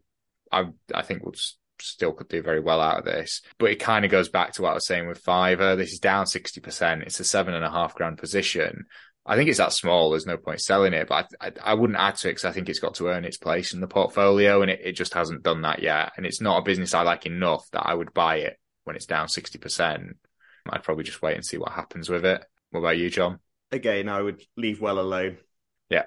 [0.52, 1.36] I, I think we'll
[1.80, 3.42] still could do very well out of this.
[3.60, 5.78] But it kind of goes back to what I was saying with Fiverr.
[5.78, 7.04] This is down 60%.
[7.04, 8.86] It's a seven and a half grand position.
[9.26, 10.12] I think it's that small.
[10.12, 12.52] There's no point selling it, but I, I, I wouldn't add to it because I
[12.52, 15.44] think it's got to earn its place in the portfolio and it, it just hasn't
[15.44, 16.14] done that yet.
[16.18, 19.06] And it's not a business I like enough that I would buy it when it's
[19.06, 20.14] down 60%.
[20.68, 22.44] I'd probably just wait and see what happens with it.
[22.72, 23.40] What about you, John?
[23.72, 25.38] Again, I would leave well alone.
[25.90, 26.04] Yeah.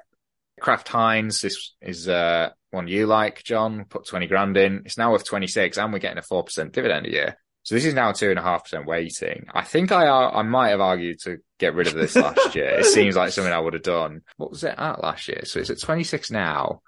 [0.61, 3.85] Kraft Heinz, this is uh, one you like, John.
[3.89, 4.83] Put 20 grand in.
[4.85, 7.37] It's now worth 26 and we're getting a 4% dividend a year.
[7.69, 9.45] So this is now two and a half percent weighting.
[9.53, 12.79] I think I I might have argued to get rid of this last year.
[12.79, 14.23] It seems like something I would have done.
[14.39, 15.43] What was it at last year?
[15.45, 16.81] So it's at 26 now.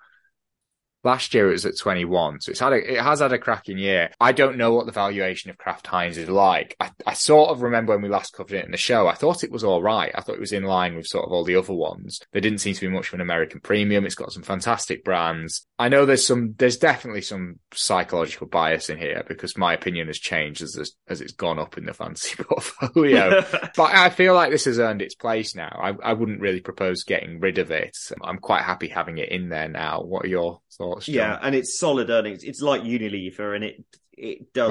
[1.03, 3.79] Last year it was at 21, so it's had a, it has had a cracking
[3.79, 4.11] year.
[4.21, 6.77] I don't know what the valuation of Kraft Heinz is like.
[6.79, 9.43] I, I sort of remember when we last covered it in the show, I thought
[9.43, 10.13] it was all right.
[10.15, 12.21] I thought it was in line with sort of all the other ones.
[12.33, 14.05] There didn't seem to be much of an American premium.
[14.05, 15.67] It's got some fantastic brands.
[15.79, 20.19] I know there's some, there's definitely some psychological bias in here because my opinion has
[20.19, 23.43] changed as as it's gone up in the fancy portfolio.
[23.77, 25.79] but I feel like this has earned its place now.
[25.83, 27.97] I, I wouldn't really propose getting rid of it.
[28.23, 30.03] I'm quite happy having it in there now.
[30.03, 30.90] What are your thoughts?
[30.99, 31.15] John?
[31.15, 32.45] Yeah, and it's solid earnings.
[32.45, 34.71] It's like Unilever, and it it does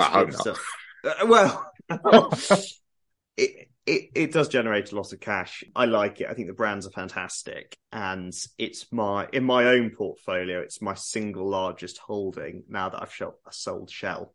[1.23, 2.33] well, uh, well
[3.37, 5.63] it, it it does generate a lot of cash.
[5.75, 6.27] I like it.
[6.29, 10.59] I think the brands are fantastic, and it's my in my own portfolio.
[10.59, 14.33] It's my single largest holding now that I've shot, sold Shell.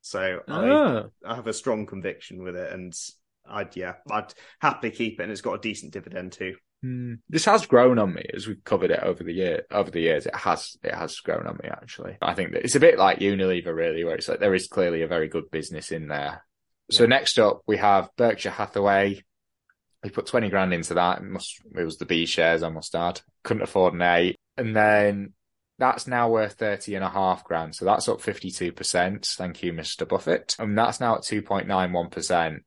[0.00, 1.04] So I, ah.
[1.24, 2.92] I have a strong conviction with it, and
[3.48, 6.56] I'd yeah, I'd happily keep it, and it's got a decent dividend too.
[6.84, 7.18] Mm.
[7.28, 9.64] This has grown on me as we've covered it over the year.
[9.70, 11.68] Over the years, it has it has grown on me.
[11.68, 14.68] Actually, I think that it's a bit like Unilever, really, where it's like there is
[14.68, 16.42] clearly a very good business in there.
[16.88, 16.96] Yeah.
[16.96, 19.22] So next up, we have Berkshire Hathaway.
[20.02, 21.18] We put twenty grand into that.
[21.18, 23.20] It, must, it was the B shares, I must add.
[23.42, 25.32] Couldn't afford an A, and then
[25.78, 27.74] that's now worth 30 and a half grand.
[27.74, 29.26] So that's up 52%.
[29.36, 30.08] Thank you, Mr.
[30.08, 30.56] Buffett.
[30.58, 32.60] And that's now at 2.91%.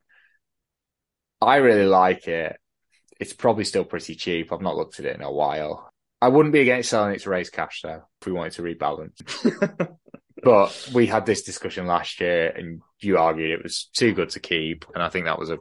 [1.41, 2.60] I really like it
[3.19, 4.51] it's probably still pretty cheap.
[4.51, 5.91] I've not looked at it in a while.
[6.21, 9.97] I wouldn't be against selling it to raise cash though, if we wanted to rebalance.
[10.43, 14.39] but we had this discussion last year and you argued it was too good to
[14.39, 14.86] keep.
[14.93, 15.60] And I think that was a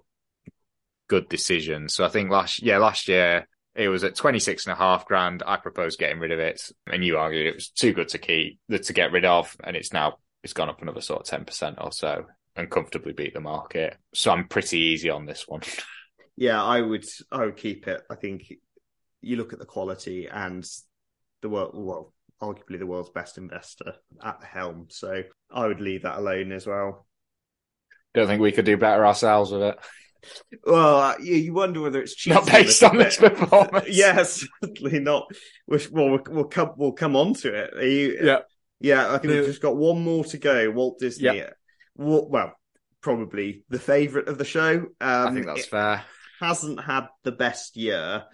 [1.08, 1.88] good decision.
[1.88, 5.42] So I think last, yeah, last year it was at 26 and a half grand.
[5.46, 8.58] I proposed getting rid of it and you argued it was too good to keep,
[8.70, 9.56] to get rid of.
[9.62, 13.34] And it's now, it's gone up another sort of 10% or so and comfortably beat
[13.34, 13.96] the market.
[14.12, 15.62] So I'm pretty easy on this one.
[16.38, 18.00] yeah, I would I would keep it.
[18.08, 18.52] I think
[19.20, 20.64] you look at the quality and
[21.42, 24.86] the world well, arguably the world's best investor at the helm.
[24.88, 27.06] So I would leave that alone as well.
[28.14, 29.78] Don't think we could do better ourselves with it.
[30.64, 33.88] Well, uh, you, wonder whether it's not based on this performance.
[33.88, 35.28] yes, certainly not.
[35.66, 37.84] We'll, we'll, we'll come we'll come on to it.
[37.84, 38.38] You, yeah,
[38.78, 39.12] yeah.
[39.12, 40.70] I think we've just got one more to go.
[40.70, 41.36] Walt Disney.
[41.36, 41.50] Yeah.
[41.96, 42.52] Well,
[43.00, 44.74] probably the favourite of the show.
[44.74, 46.04] Um, I think that's it, fair
[46.40, 48.24] hasn't had the best year.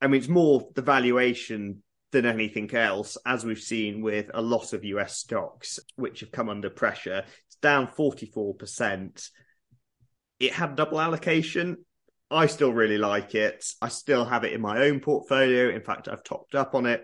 [0.00, 1.82] I mean, it's more the valuation
[2.12, 6.48] than anything else, as we've seen with a lot of US stocks, which have come
[6.48, 7.24] under pressure.
[7.46, 9.28] It's down 44%.
[10.38, 11.78] It had double allocation.
[12.30, 13.64] I still really like it.
[13.82, 15.70] I still have it in my own portfolio.
[15.70, 17.02] In fact, I've topped up on it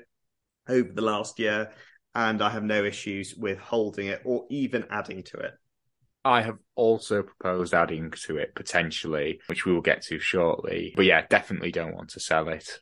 [0.68, 1.70] over the last year,
[2.14, 5.52] and I have no issues with holding it or even adding to it.
[6.24, 10.92] I have also proposed adding to it potentially, which we will get to shortly.
[10.94, 12.80] But yeah, definitely don't want to sell it.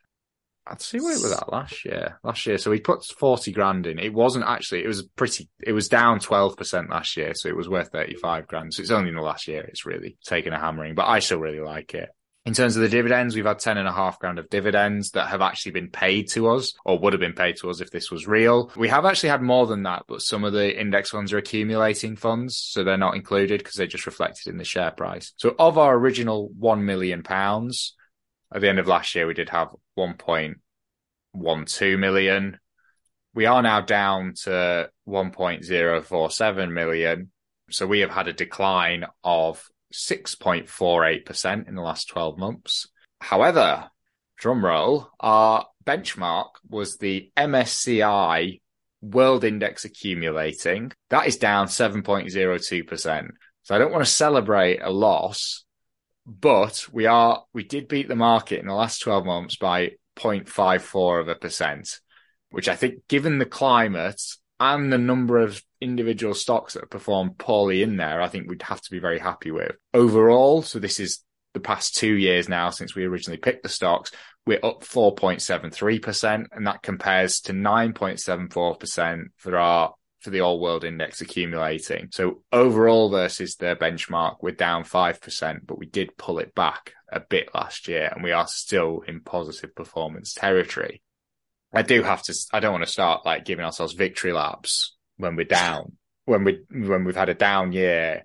[0.66, 2.18] I'd see where it was at last year.
[2.22, 3.98] Last year, so we put forty grand in.
[3.98, 4.85] It wasn't actually.
[4.85, 5.48] It was pretty.
[5.61, 8.74] It was down twelve percent last year, so it was worth thirty five grand.
[8.74, 10.94] So it's only in the last year it's really taken a hammering.
[10.94, 12.11] But I still really like it.
[12.49, 15.29] In terms of the dividends, we've had 10 and a half grand of dividends that
[15.29, 18.11] have actually been paid to us or would have been paid to us if this
[18.11, 18.73] was real.
[18.75, 22.17] We have actually had more than that, but some of the index funds are accumulating
[22.17, 22.57] funds.
[22.57, 25.35] So they're not included because they're just reflected in the share price.
[25.37, 27.95] So of our original 1 million pounds
[28.51, 32.59] at the end of last year, we did have 1.12 million.
[33.35, 37.31] We are now down to 1.047 million.
[37.69, 42.88] So we have had a decline of 6.48% in the last 12 months.
[43.20, 43.90] However,
[44.40, 48.61] drumroll, our benchmark was the MSCI
[49.01, 50.92] World Index Accumulating.
[51.11, 53.29] That is down 7.02%.
[53.62, 55.64] So I don't want to celebrate a loss,
[56.27, 61.20] but we are, we did beat the market in the last 12 months by 0.54
[61.20, 62.01] of a percent,
[62.51, 64.20] which I think given the climate
[64.61, 68.62] and the number of individual stocks that have performed poorly in there, I think we'd
[68.62, 69.77] have to be very happy with.
[69.94, 71.23] Overall, so this is
[71.55, 74.11] the past two years now since we originally picked the stocks,
[74.47, 81.21] we're up 4.73%, and that compares to 9.74% for our for the all world index
[81.21, 82.09] accumulating.
[82.11, 87.21] So overall versus their benchmark, we're down 5%, but we did pull it back a
[87.21, 91.03] bit last year and we are still in positive performance territory.
[91.73, 92.35] I do have to.
[92.53, 96.61] I don't want to start like giving ourselves victory laps when we're down, when we
[96.71, 98.25] when we've had a down year.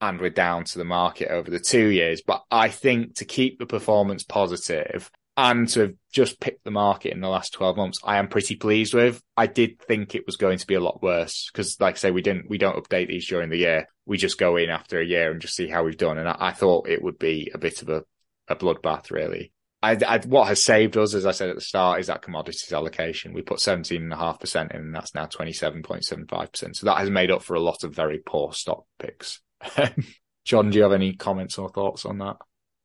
[0.00, 2.22] and we're down to the market over the two years.
[2.26, 7.12] But I think to keep the performance positive and to have just picked the market
[7.12, 9.22] in the last 12 months, I am pretty pleased with.
[9.36, 12.10] I did think it was going to be a lot worse because, like I say,
[12.10, 13.88] we didn't, we don't update these during the year.
[14.06, 16.18] We just go in after a year and just see how we've done.
[16.18, 18.04] And I, I thought it would be a bit of a,
[18.48, 19.52] a bloodbath, really.
[19.86, 22.72] I, I, what has saved us, as I said at the start, is that commodities
[22.72, 23.32] allocation.
[23.32, 26.76] We put 17.5% in, and that's now 27.75%.
[26.76, 29.40] So that has made up for a lot of very poor stock picks.
[30.44, 32.36] John, do you have any comments or thoughts on that?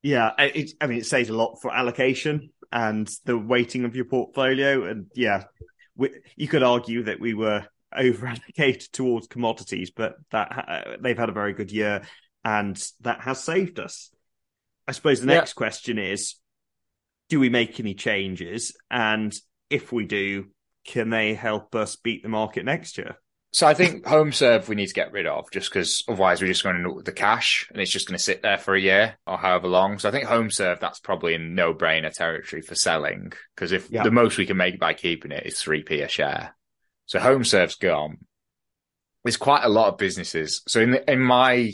[0.02, 4.04] Yeah, it, I mean, it says a lot for allocation and the weighting of your
[4.04, 4.84] portfolio.
[4.84, 5.44] And yeah,
[5.96, 11.18] we, you could argue that we were over allocated towards commodities, but that uh, they've
[11.18, 12.02] had a very good year
[12.44, 14.10] and that has saved us.
[14.86, 15.58] I suppose the next yeah.
[15.58, 16.36] question is
[17.32, 18.76] do we make any changes?
[18.90, 19.34] And
[19.70, 20.48] if we do,
[20.86, 23.16] can they help us beat the market next year?
[23.54, 26.62] So I think HomeServe we need to get rid of just because otherwise we're just
[26.62, 29.38] going to the cash and it's just going to sit there for a year or
[29.38, 29.98] however long.
[29.98, 34.10] So I think HomeServe that's probably in no brainer territory for selling because if the
[34.10, 36.54] most we can make by keeping it is three p a share,
[37.06, 38.18] so HomeServe's gone.
[39.24, 40.60] There's quite a lot of businesses.
[40.68, 41.72] So in the, in my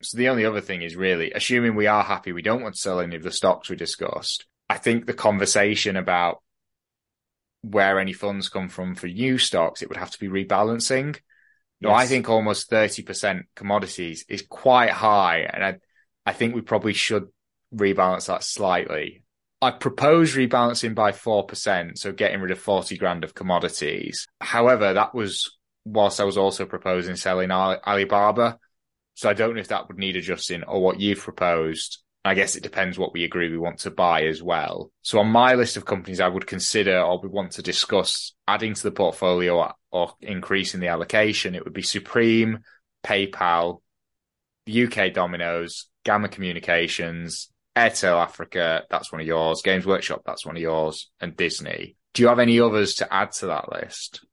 [0.00, 2.80] so the only other thing is really assuming we are happy, we don't want to
[2.80, 4.46] sell any of the stocks we discussed.
[4.70, 6.42] I think the conversation about
[7.62, 11.18] where any funds come from for new stocks, it would have to be rebalancing.
[11.80, 11.98] No, yes.
[11.98, 15.40] I think almost 30% commodities is quite high.
[15.40, 15.78] And I,
[16.24, 17.26] I think we probably should
[17.74, 19.24] rebalance that slightly.
[19.60, 24.28] I propose rebalancing by 4%, so getting rid of 40 grand of commodities.
[24.40, 28.60] However, that was whilst I was also proposing selling Alibaba.
[29.14, 32.04] So I don't know if that would need adjusting or what you've proposed.
[32.24, 34.92] I guess it depends what we agree we want to buy as well.
[35.02, 38.74] So on my list of companies I would consider or we want to discuss adding
[38.74, 42.60] to the portfolio or, increasing the allocation, it would be Supreme,
[43.02, 43.80] PayPal,
[44.70, 50.62] UK Domino's, Gamma Communications, Airtel Africa, that's one of yours, Games Workshop, that's one of
[50.62, 51.96] yours, and Disney.
[52.12, 54.24] Do you have any others to add to that list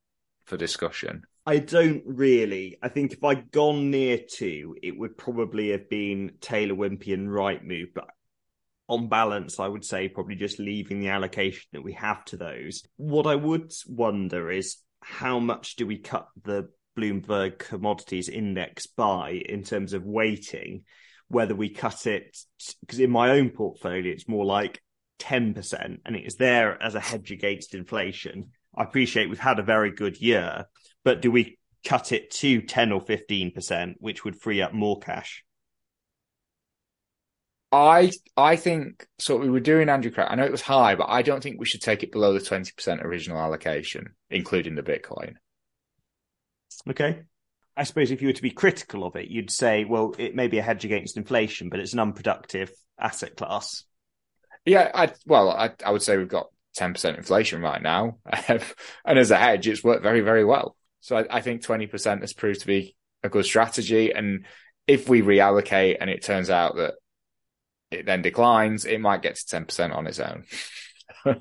[0.46, 1.24] for discussion?
[1.48, 2.78] I don't really.
[2.84, 7.30] I think if I'd gone near two, it would probably have been Taylor Wimpey and
[7.30, 7.94] Rightmove.
[7.96, 8.10] But
[8.90, 12.84] on balance, I would say probably just leaving the allocation that we have to those.
[12.98, 19.42] What I would wonder is how much do we cut the Bloomberg Commodities Index by
[19.48, 20.84] in terms of weighting?
[21.30, 22.38] Whether we cut it,
[22.82, 24.82] because in my own portfolio, it's more like
[25.20, 28.52] 10%, and it is there as a hedge against inflation.
[28.78, 30.66] I appreciate we've had a very good year,
[31.08, 35.46] but do we cut it to 10 or 15%, which would free up more cash?
[37.72, 39.38] I I think so.
[39.38, 40.28] We were doing Andrew Craig.
[40.30, 42.42] I know it was high, but I don't think we should take it below the
[42.42, 45.36] twenty percent original allocation, including the Bitcoin.
[46.90, 47.22] Okay.
[47.78, 50.48] I suppose if you were to be critical of it, you'd say, well, it may
[50.48, 53.86] be a hedge against inflation, but it's an unproductive asset class.
[54.66, 58.18] Yeah, I well, I, I would say we've got ten percent inflation right now,
[58.48, 60.77] and as a hedge, it's worked very, very well.
[61.02, 64.12] So I, I think 20% has proved to be a good strategy.
[64.12, 64.46] And
[64.88, 66.96] if we reallocate and it turns out that
[67.92, 70.44] it then declines, it might get to 10% on its own.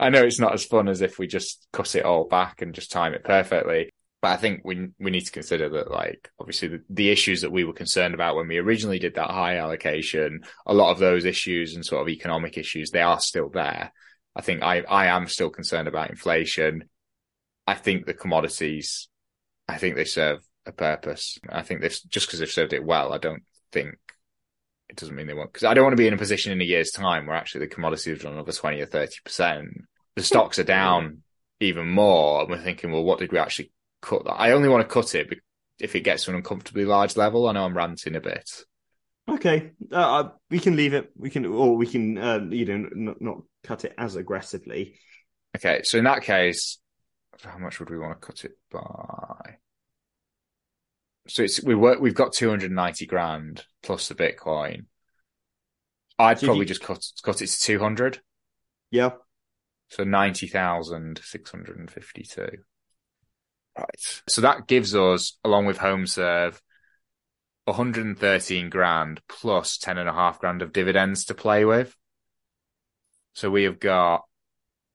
[0.00, 2.74] I know it's not as fun as if we just cut it all back and
[2.74, 3.90] just time it perfectly.
[4.22, 7.52] But I think we we need to consider that, like, obviously, the, the, issues that
[7.52, 11.24] we were concerned about when we originally did that high allocation, a lot of those
[11.24, 13.92] issues and sort of economic issues, they are still there.
[14.36, 16.90] I think I I am still concerned about inflation.
[17.66, 19.08] I think the commodities,
[19.68, 21.38] I think they serve a purpose.
[21.48, 23.42] I think this just because they've served it well, I don't
[23.72, 23.96] think
[24.88, 25.52] it doesn't mean they won't.
[25.52, 27.60] Because I don't want to be in a position in a year's time where actually
[27.60, 29.68] the commodities have done another twenty or thirty percent.
[30.16, 31.22] The stocks are down
[31.60, 33.70] even more, and we're thinking, well, what did we actually
[34.02, 34.24] cut?
[34.24, 34.32] That?
[34.32, 35.28] I only want to cut it
[35.78, 37.46] if it gets to an uncomfortably large level.
[37.46, 38.64] I know I'm ranting a bit.
[39.28, 41.10] Okay, uh, uh we can leave it.
[41.16, 44.98] We can, or we can, uh, you know, not, not cut it as aggressively.
[45.56, 46.78] Okay, so in that case,
[47.44, 49.56] how much would we want to cut it by?
[51.28, 52.00] So it's we work.
[52.00, 54.86] We've got two hundred ninety grand plus the Bitcoin.
[56.18, 56.68] I'd so probably you...
[56.68, 58.20] just cut cut it to two hundred.
[58.90, 59.10] Yeah.
[59.88, 62.50] So ninety thousand six hundred and fifty two.
[63.78, 64.22] Right.
[64.28, 66.60] So that gives us, along with HomeServe,
[67.64, 71.94] 113 grand plus 10 and a half grand of dividends to play with.
[73.34, 74.22] So we have got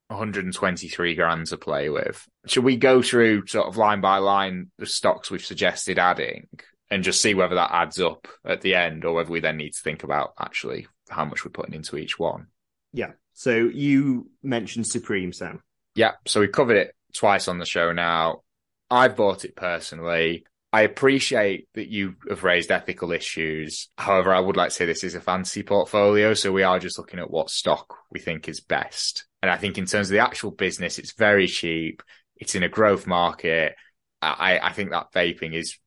[0.09, 2.27] 123 grand to play with.
[2.47, 6.47] Should we go through sort of line by line the stocks we've suggested adding
[6.91, 9.73] and just see whether that adds up at the end or whether we then need
[9.73, 12.47] to think about actually how much we're putting into each one?
[12.93, 13.11] Yeah.
[13.33, 15.61] So you mentioned Supreme, Sam.
[15.95, 16.11] Yeah.
[16.25, 18.41] So we covered it twice on the show now.
[18.89, 20.45] I've bought it personally.
[20.71, 23.89] I appreciate that you have raised ethical issues.
[23.97, 26.33] However, I would like to say this is a fantasy portfolio.
[26.33, 29.25] So we are just looking at what stock we think is best.
[29.41, 32.03] And I think in terms of the actual business, it's very cheap.
[32.37, 33.75] It's in a growth market.
[34.21, 35.77] I, I think that vaping is,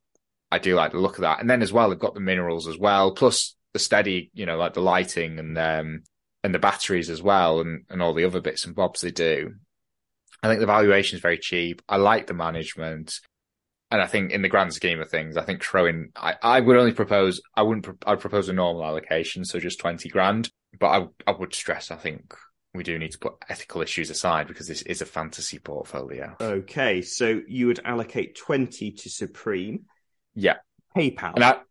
[0.50, 1.40] I do like the look of that.
[1.40, 4.56] And then as well, they've got the minerals as well, plus the steady, you know,
[4.56, 6.02] like the lighting and, um,
[6.44, 9.54] and the batteries as well and, and all the other bits and bobs they do.
[10.42, 11.82] I think the valuation is very cheap.
[11.88, 13.20] I like the management
[13.90, 16.76] and I think in the grand scheme of things, I think throwing, I, I would
[16.76, 20.50] only propose, I wouldn't, I'd propose a normal allocation, so just 20 grand.
[20.78, 22.34] But I, I would stress, I think
[22.74, 26.36] we do need to put ethical issues aside because this is a fantasy portfolio.
[26.40, 29.86] Okay, so you would allocate 20 to Supreme.
[30.34, 30.56] Yeah.
[30.96, 31.34] PayPal.
[31.34, 31.64] And that,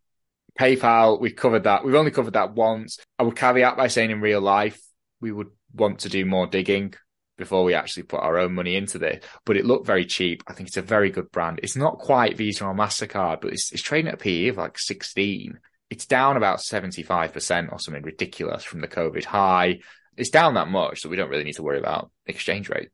[0.58, 1.84] PayPal, we've covered that.
[1.84, 2.98] We've only covered that once.
[3.18, 4.80] I would caveat by saying in real life,
[5.20, 6.94] we would want to do more digging
[7.36, 9.24] before we actually put our own money into this.
[9.46, 10.42] But it looked very cheap.
[10.48, 11.60] I think it's a very good brand.
[11.62, 14.78] It's not quite Visa or MasterCard, but it's, it's trading at a PE of like
[14.78, 15.58] 16.
[15.90, 19.78] It's down about 75% or something ridiculous from the COVID high.
[20.18, 22.90] It's down that much that we don't really need to worry about exchange rate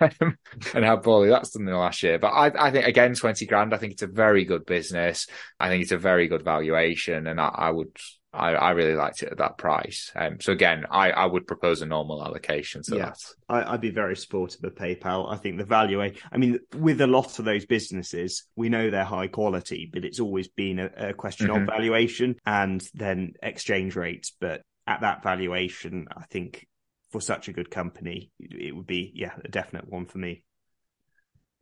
[0.00, 2.18] and how poorly that's done in the last year.
[2.18, 5.26] But I, I, think again, 20 grand, I think it's a very good business.
[5.58, 7.96] I think it's a very good valuation and I, I would
[8.32, 10.12] I, I really liked it at that price.
[10.14, 12.84] Um, so again, I, I would propose a normal allocation.
[12.84, 13.12] So yeah,
[13.48, 15.32] I, would be very supportive of PayPal.
[15.32, 19.04] I think the value, I mean, with a lot of those businesses, we know they're
[19.04, 21.62] high quality, but it's always been a, a question mm-hmm.
[21.62, 24.32] of valuation and then exchange rates.
[24.38, 26.66] But at that valuation, I think
[27.10, 30.42] for such a good company, it would be, yeah, a definite one for me.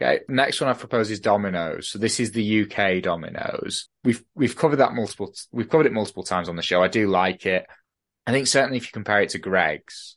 [0.01, 1.89] Okay, next one I propose is Domino's.
[1.89, 3.89] So this is the UK Domino's.
[4.05, 6.83] We've we've covered that multiple we've covered it multiple times on the show.
[6.83, 7.67] I do like it.
[8.27, 10.17] I think certainly if you compare it to Greggs,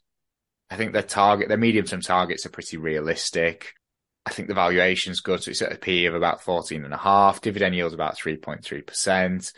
[0.69, 3.73] I think their target, their medium term targets are pretty realistic.
[4.25, 5.41] I think the valuation's good.
[5.41, 7.41] So it's at a P of about 14 and a half.
[7.41, 9.53] Dividend yield about 3.3%.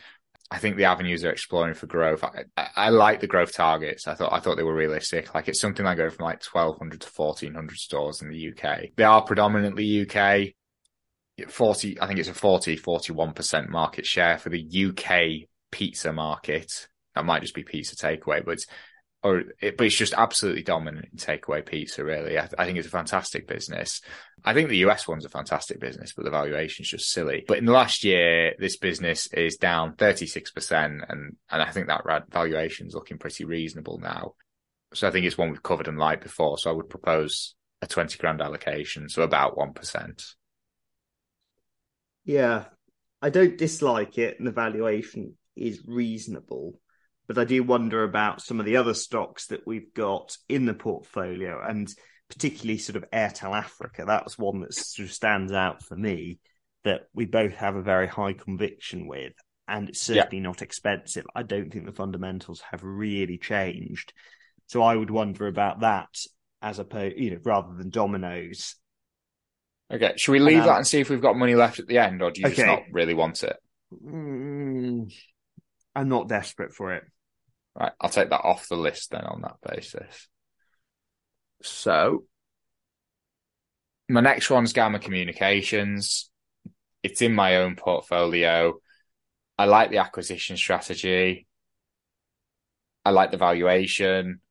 [0.51, 2.25] I think the avenues they're exploring for growth.
[2.25, 4.05] I, I, I, like the growth targets.
[4.05, 5.33] I thought I thought they were realistic.
[5.33, 8.51] Like it's something like going from like twelve hundred to fourteen hundred stores in the
[8.51, 8.89] UK.
[8.97, 10.49] They are predominantly UK.
[11.47, 16.87] Forty, I think it's a 40, 41 percent market share for the UK pizza market.
[17.15, 18.59] That might just be pizza takeaway, but
[19.23, 22.03] or it, but it's just absolutely dominant in takeaway pizza.
[22.03, 24.01] Really, I, I, think it's a fantastic business.
[24.43, 27.43] I think the US one's a fantastic business, but the valuation's just silly.
[27.47, 31.69] But in the last year, this business is down thirty six percent, and and I
[31.71, 34.33] think that valuation is looking pretty reasonable now.
[34.93, 36.57] So I think it's one we've covered and liked before.
[36.57, 40.23] So I would propose a twenty grand allocation, so about one percent.
[42.25, 42.65] Yeah,
[43.21, 46.80] I don't dislike it, and the valuation is reasonable
[47.33, 50.73] but I do wonder about some of the other stocks that we've got in the
[50.73, 51.89] portfolio, and
[52.27, 54.03] particularly sort of Airtel Africa.
[54.05, 56.39] That was one that sort of stands out for me
[56.83, 59.31] that we both have a very high conviction with,
[59.65, 60.43] and it's certainly yeah.
[60.43, 61.25] not expensive.
[61.33, 64.11] I don't think the fundamentals have really changed,
[64.67, 66.09] so I would wonder about that
[66.61, 68.75] as opposed, you know, rather than Domino's.
[69.89, 71.99] Okay, should we leave um, that and see if we've got money left at the
[71.99, 72.55] end, or do you okay.
[72.57, 73.55] just not really want it?
[74.05, 75.13] Mm,
[75.95, 77.03] I'm not desperate for it.
[77.79, 80.27] Right, I'll take that off the list then on that basis.
[81.63, 82.25] So,
[84.09, 86.29] my next one's Gamma Communications.
[87.03, 88.79] It's in my own portfolio.
[89.57, 91.47] I like the acquisition strategy.
[93.05, 94.41] I like the valuation.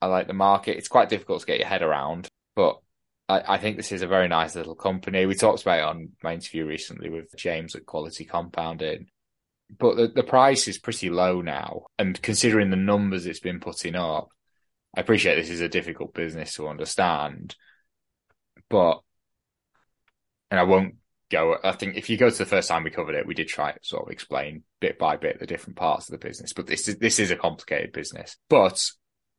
[0.00, 0.76] I like the market.
[0.76, 2.80] It's quite difficult to get your head around, but
[3.28, 5.26] I, I, think this is a very nice little company.
[5.26, 9.08] We talked about it on my interview recently with James at Quality Compounding
[9.78, 11.86] but the, the price is pretty low now.
[11.98, 14.28] And considering the numbers it's been putting up,
[14.96, 17.54] I appreciate this is a difficult business to understand,
[18.68, 19.00] but,
[20.50, 20.96] and I won't
[21.30, 23.48] go, I think if you go to the first time we covered it, we did
[23.48, 26.66] try to sort of explain bit by bit the different parts of the business, but
[26.66, 28.84] this is, this is a complicated business, but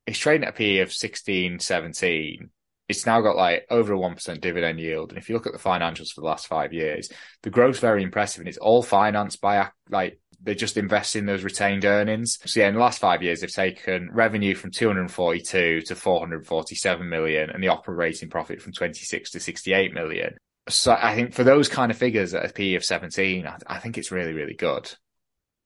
[0.08, 2.50] it's trading at a PE of 16, 17
[2.92, 5.10] it's now got like over a 1% dividend yield.
[5.10, 7.10] And if you look at the financials for the last five years,
[7.42, 11.44] the growth's very impressive and it's all financed by like they just invest in those
[11.44, 12.40] retained earnings.
[12.46, 17.50] So yeah, in the last five years, they've taken revenue from 242 to 447 million
[17.50, 20.36] and the operating profit from 26 to 68 million.
[20.70, 23.80] So I think for those kind of figures at a PE of 17, I, I
[23.80, 24.92] think it's really, really good.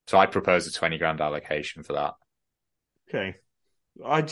[0.07, 2.13] So I'd propose a 20 grand allocation for that.
[3.09, 3.35] Okay.
[4.05, 4.27] I,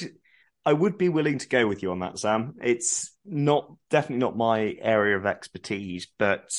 [0.65, 2.55] I would be willing to go with you on that, Sam.
[2.61, 6.49] It's not definitely not my area of expertise, but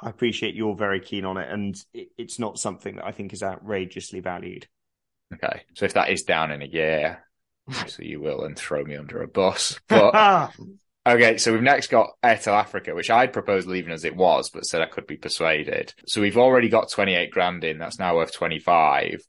[0.00, 3.42] I appreciate you're very keen on it, and it's not something that I think is
[3.42, 4.66] outrageously valued.
[5.34, 7.24] Okay, so if that is down in a year,
[7.86, 9.78] so you will and throw me under a bus.
[9.88, 10.52] But
[11.08, 14.66] Okay, so we've next got Airtel Africa, which I'd proposed leaving as it was, but
[14.66, 15.94] said I could be persuaded.
[16.06, 17.78] So we've already got 28 grand in.
[17.78, 19.22] That's now worth 25.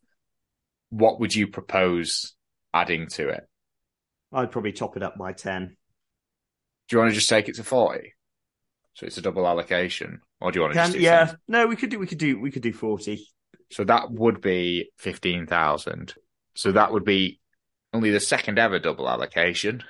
[0.90, 2.36] What would you propose
[2.74, 3.48] adding to it?
[4.34, 5.78] I'd probably top it up by 10.
[6.90, 8.14] Do you want to just take it to 40?
[8.94, 11.38] So it's a double allocation, or do you want to Can, just do yeah, 10?
[11.48, 13.26] no, we could do, we could do, we could do 40.
[13.72, 16.14] So that would be 15,000.
[16.56, 17.40] So that would be
[17.94, 19.84] only the second ever double allocation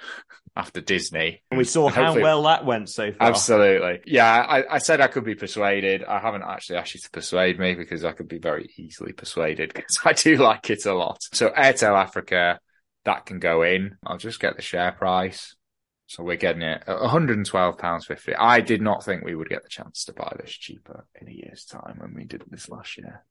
[0.56, 1.42] after Disney.
[1.52, 3.30] And we saw how well that went so far.
[3.30, 4.02] Absolutely.
[4.06, 6.04] Yeah, I, I said I could be persuaded.
[6.04, 9.74] I haven't actually asked you to persuade me because I could be very easily persuaded
[9.74, 11.20] because I do like it a lot.
[11.34, 12.60] So Airtel Africa,
[13.06, 13.98] that can go in.
[14.06, 15.56] I'll just get the share price.
[16.10, 18.36] So we're getting it at £112.50.
[18.40, 21.32] I did not think we would get the chance to buy this cheaper in a
[21.32, 23.24] year's time when we did this last year.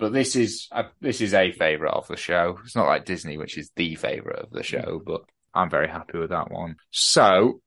[0.00, 2.58] But this is uh, this is a favourite of the show.
[2.64, 5.22] It's not like Disney, which is the favourite of the show, but
[5.54, 6.74] I'm very happy with that one.
[6.90, 7.60] So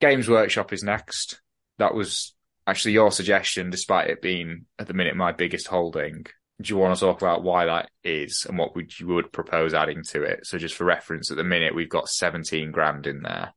[0.00, 1.42] Games Workshop is next.
[1.76, 2.34] That was
[2.66, 6.24] actually your suggestion, despite it being at the minute my biggest holding.
[6.60, 9.72] Do you want to talk about why that is and what would you would propose
[9.72, 10.46] adding to it?
[10.46, 13.54] So just for reference, at the minute we've got 17 grand in there.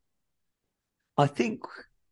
[1.17, 1.61] I think,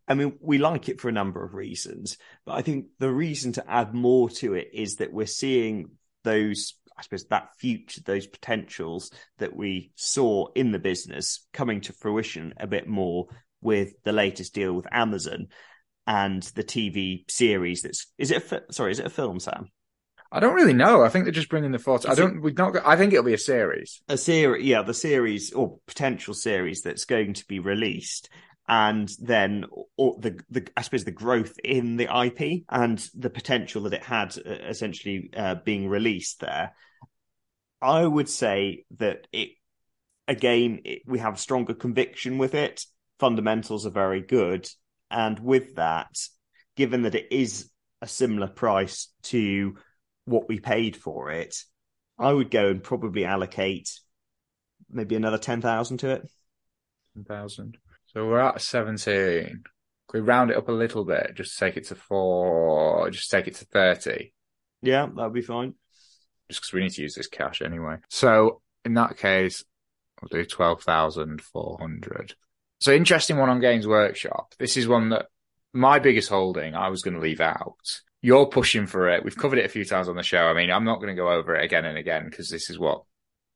[0.07, 3.53] I mean, we like it for a number of reasons, but I think the reason
[3.53, 5.91] to add more to it is that we're seeing
[6.23, 11.93] those, I suppose, that future, those potentials that we saw in the business coming to
[11.93, 13.27] fruition a bit more
[13.61, 15.47] with the latest deal with Amazon
[16.05, 17.83] and the TV series.
[17.83, 18.51] That's is it?
[18.51, 19.69] A, sorry, is it a film, Sam?
[20.31, 21.03] I don't really know.
[21.03, 22.09] I think they're just bringing the photo.
[22.09, 22.41] I don't.
[22.41, 22.73] We've not.
[22.73, 24.01] Got, I think it'll be a series.
[24.07, 28.29] a series, yeah, the series or potential series that's going to be released,
[28.67, 29.65] and then
[29.97, 34.37] the the I suppose the growth in the IP and the potential that it had
[34.37, 36.73] uh, essentially uh, being released there.
[37.81, 39.49] I would say that it
[40.29, 42.85] again it, we have stronger conviction with it.
[43.19, 44.69] Fundamentals are very good,
[45.09, 46.15] and with that,
[46.77, 47.69] given that it is
[48.01, 49.75] a similar price to
[50.31, 51.55] what we paid for it,
[52.17, 53.89] I would go and probably allocate
[54.89, 56.31] maybe another 10,000 to it.
[57.27, 57.77] Thousand.
[58.07, 59.43] So we're at 17.
[59.43, 59.63] Can
[60.13, 61.33] we round it up a little bit?
[61.35, 63.09] Just take it to four.
[63.11, 64.33] Just take it to 30.
[64.81, 65.75] Yeah, that would be fine.
[66.49, 67.97] just because we need to use this cash anyway.
[68.09, 69.63] So in that case,
[70.21, 72.33] we'll do twelve thousand four hundred.
[72.79, 74.53] So interesting one on Games Workshop.
[74.57, 75.27] This is one that
[75.73, 77.77] my biggest holding I was going to leave out.
[78.21, 79.23] You're pushing for it.
[79.23, 80.45] We've covered it a few times on the show.
[80.45, 82.77] I mean, I'm not going to go over it again and again because this is
[82.77, 83.03] what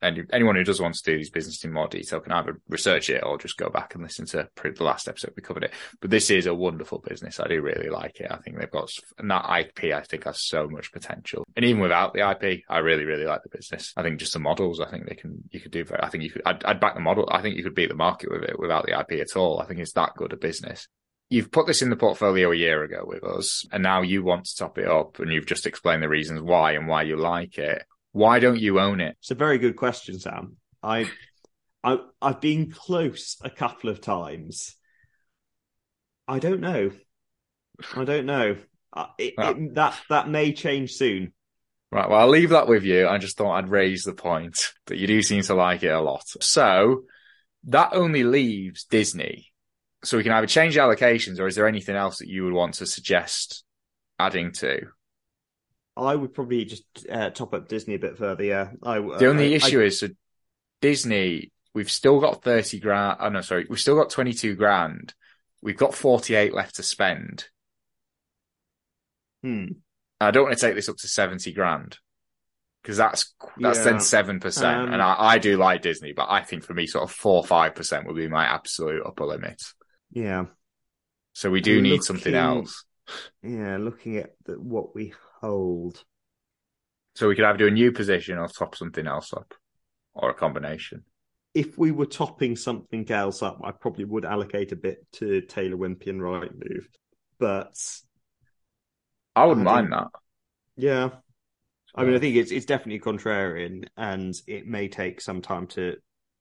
[0.02, 3.10] any, anyone who does want to do these business in more detail can either research
[3.10, 5.74] it or just go back and listen to the last episode we covered it.
[6.02, 7.40] But this is a wonderful business.
[7.40, 8.32] I do really like it.
[8.32, 9.94] I think they've got and that IP.
[9.94, 11.46] I think has so much potential.
[11.56, 13.94] And even without the IP, I really really like the business.
[13.98, 14.80] I think just the models.
[14.80, 15.44] I think they can.
[15.52, 15.84] You could do.
[15.84, 16.44] Very, I think you could.
[16.46, 17.28] I'd, I'd back the model.
[17.32, 19.60] I think you could beat the market with it without the IP at all.
[19.60, 20.88] I think it's that good a business.
[21.30, 24.46] You've put this in the portfolio a year ago with us, and now you want
[24.46, 27.58] to top it up, and you've just explained the reasons why and why you like
[27.58, 27.84] it.
[28.12, 29.18] Why don't you own it?
[29.20, 30.58] It's a very good question, Sam.
[30.84, 31.10] I,
[31.84, 34.76] I, I've been close a couple of times.
[36.28, 36.92] I don't know.
[37.96, 38.58] I don't know.
[39.18, 39.50] It, Ah.
[39.50, 41.34] it, that that may change soon.
[41.92, 42.10] Right.
[42.10, 43.08] Well, I'll leave that with you.
[43.08, 46.00] I just thought I'd raise the point that you do seem to like it a
[46.02, 46.24] lot.
[46.42, 47.04] So
[47.66, 49.52] that only leaves Disney.
[50.06, 52.76] So we can either change allocations or is there anything else that you would want
[52.76, 53.64] to suggest
[54.20, 54.82] adding to?
[55.98, 58.44] I would probably just uh, top up Disney a bit further.
[58.44, 60.10] Yeah, I, The only I- issue I- is so
[60.82, 63.18] Disney, we've still got 30 grand.
[63.20, 63.66] Oh, no, sorry.
[63.70, 65.14] We've still got 22 grand.
[65.62, 67.46] We've got 48 left to spend.
[69.44, 69.66] Hmm.
[70.22, 71.98] I don't want to take this up to 70 grand
[72.82, 73.84] because that's, that's Yeah.
[73.84, 74.64] then 7%.
[74.64, 77.44] Um, and I, I do like Disney, but I think for me, sort of 4
[77.44, 79.62] 5% would be my absolute upper limit.
[80.16, 80.46] Yeah,
[81.34, 82.84] So we do need something else.
[83.42, 83.78] yeah.
[83.78, 86.04] Looking at the, what we hold,
[87.16, 89.56] So we could either do a new position or top something else up
[90.14, 91.04] or a combination.
[91.54, 95.78] if we were topping something else up, I probably would allocate a bit to Taylor
[95.78, 96.86] Wimpey and Rightmove.
[97.40, 97.76] But
[99.36, 100.08] I wouldn't I mind that.
[100.78, 101.10] yeah,
[101.96, 105.98] I mean, I think it's it's definitely contrarian, and it may take some time to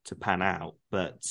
[0.07, 0.77] to pan out.
[0.91, 1.23] But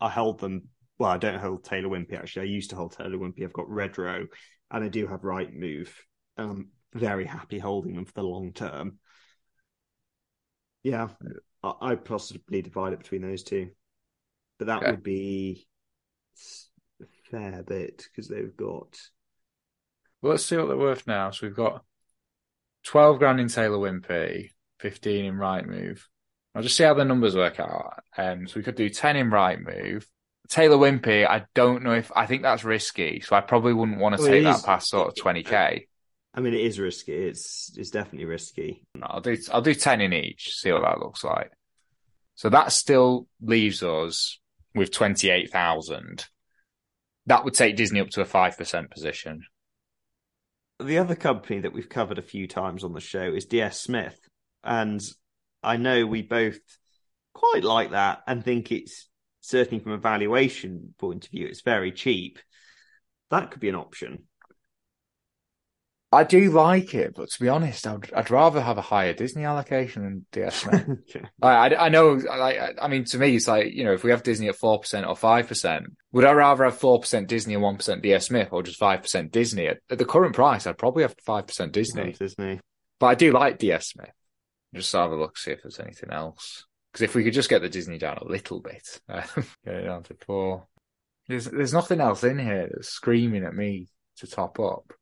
[0.00, 0.68] I held them.
[1.00, 2.42] Well, I don't hold Taylor Wimpey actually.
[2.42, 3.42] I used to hold Taylor Wimpey.
[3.42, 4.26] I've got Redrow,
[4.70, 5.88] and I do have Rightmove.
[6.36, 8.98] Um, very happy holding them for the long term.
[10.82, 11.08] Yeah,
[11.62, 13.70] I I'd possibly divide it between those two,
[14.58, 14.90] but that Okay.
[14.90, 15.66] would be
[17.00, 19.00] a fair bit because they've got
[20.22, 21.30] Well, let's see what they're worth now.
[21.30, 21.84] So we've got
[22.84, 26.00] 12 grand in Taylor Wimpey, 15 in Rightmove.
[26.54, 28.02] I'll just see how the numbers work out.
[28.16, 30.04] Um, so we could do 10 in Rightmove,
[30.50, 34.16] Taylor Wimpey, I don't know if I think that's risky, so I probably wouldn't want
[34.16, 35.86] to Well, take that is- past sort of twenty k.
[36.34, 37.12] I mean, it is risky.
[37.12, 38.82] It's it's definitely risky.
[39.02, 40.54] I'll do I'll do ten in each.
[40.54, 41.50] See what that looks like.
[42.34, 44.38] So that still leaves us
[44.74, 46.26] with twenty eight thousand.
[47.26, 49.42] That would take Disney up to a five percent position.
[50.80, 54.18] The other company that we've covered a few times on the show is DS Smith,
[54.64, 55.00] and
[55.62, 56.58] I know we both
[57.34, 59.09] quite like that and think it's
[59.40, 62.38] certainly from a valuation point of view, it's very cheap.
[63.30, 64.24] That could be an option.
[66.12, 69.44] I do like it, but to be honest, I'd, I'd rather have a higher Disney
[69.44, 70.88] allocation than DS Smith.
[71.10, 71.24] Okay.
[71.40, 74.10] I, I, I know, like, I mean, to me, it's like, you know, if we
[74.10, 78.26] have Disney at 4% or 5%, would I rather have 4% Disney and 1% DS
[78.26, 79.68] Smith or just 5% Disney?
[79.68, 82.12] At, at the current price, I'd probably have 5% Disney.
[82.12, 82.58] Disney.
[82.98, 84.10] But I do like DS Smith.
[84.74, 86.66] Just have a look, see if there's anything else.
[86.92, 89.22] Because if we could just get the Disney down a little bit, uh,
[89.64, 90.66] get it down to four.
[91.28, 94.92] There's, there's nothing else in here that's screaming at me to top up.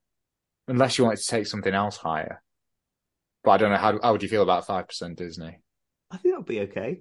[0.66, 2.42] Unless you wanted to take something else higher.
[3.42, 5.58] But I don't know, how, how would you feel about 5% Disney?
[6.10, 7.00] I think that'll be okay.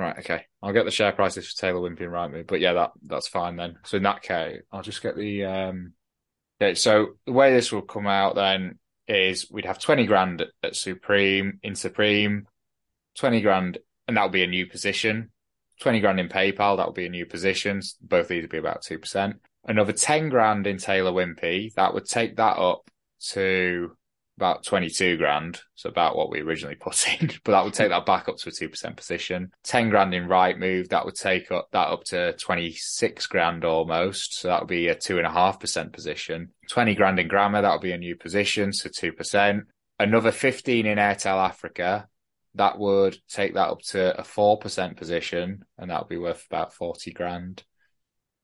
[0.00, 0.46] Right, okay.
[0.62, 3.56] I'll get the share prices for Taylor Wimpey and Rightmove, but yeah, that that's fine
[3.56, 3.76] then.
[3.84, 5.92] So in that case, I'll just get the um.
[6.60, 10.74] Okay, so the way this will come out then is we'd have twenty grand at
[10.74, 12.46] Supreme in Supreme,
[13.14, 13.76] twenty grand,
[14.10, 15.30] and that would be a new position.
[15.80, 17.80] Twenty grand in PayPal, that would be a new position.
[18.02, 19.36] Both these would be about two percent.
[19.64, 22.90] Another ten grand in Taylor Wimpey, that would take that up
[23.28, 23.92] to
[24.36, 25.60] about 22 grand.
[25.74, 28.48] So about what we originally put in, but that would take that back up to
[28.48, 29.52] a 2% position.
[29.64, 30.88] 10 grand in Rightmove.
[30.88, 34.40] That would take up that up to 26 grand almost.
[34.40, 36.48] So that would be a two and a half percent position.
[36.70, 37.62] 20 grand in Gamma.
[37.62, 38.72] That would be a new position.
[38.72, 39.60] So 2%.
[39.98, 42.08] Another 15 in Airtel Africa.
[42.54, 46.74] That would take that up to a 4% position and that would be worth about
[46.74, 47.62] 40 grand.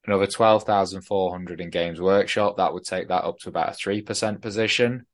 [0.06, 2.58] Another 12,400 in Games Workshop.
[2.58, 5.06] That would take that up to about a 3% position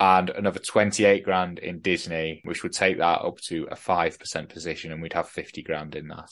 [0.00, 4.92] and another 28 grand in Disney, which would take that up to a 5% position
[4.92, 6.30] and we'd have 50 grand in that.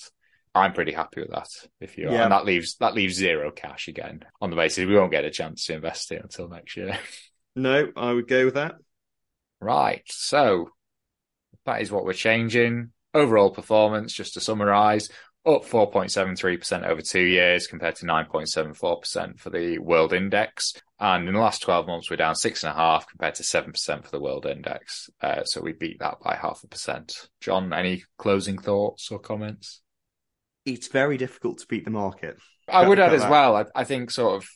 [0.55, 1.49] I'm pretty happy with that.
[1.81, 2.13] If you are.
[2.13, 2.23] Yeah.
[2.25, 5.31] And that leaves, that leaves zero cash again on the basis we won't get a
[5.31, 6.99] chance to invest it until next year.
[7.55, 8.75] No, I would go with that.
[9.61, 10.03] right.
[10.09, 10.69] So
[11.65, 12.91] that is what we're changing.
[13.15, 15.09] Overall performance, just to summarize,
[15.47, 20.73] up 4.73% over two years compared to 9.74% for the world index.
[20.99, 24.45] And in the last 12 months, we're down 6.5 compared to 7% for the world
[24.45, 25.09] index.
[25.21, 27.29] Uh, so we beat that by half a percent.
[27.41, 29.83] John, any closing thoughts or comments?
[30.65, 32.39] It's very difficult to beat the market.
[32.69, 33.31] I would add as that.
[33.31, 33.57] well.
[33.57, 34.49] I, I think sort of,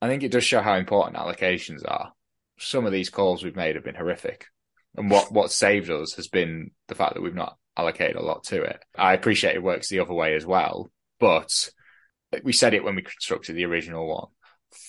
[0.00, 2.12] I think it does show how important allocations are.
[2.58, 4.46] Some of these calls we've made have been horrific,
[4.96, 8.44] and what what saved us has been the fact that we've not allocated a lot
[8.44, 8.82] to it.
[8.96, 10.90] I appreciate it works the other way as well,
[11.20, 11.70] but
[12.42, 14.28] we said it when we constructed the original one.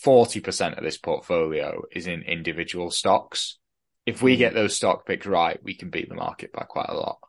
[0.04, 3.58] Forty percent of this portfolio is in individual stocks.
[4.06, 4.56] If we get mm.
[4.56, 7.20] those stock picks right, we can beat the market by quite a lot.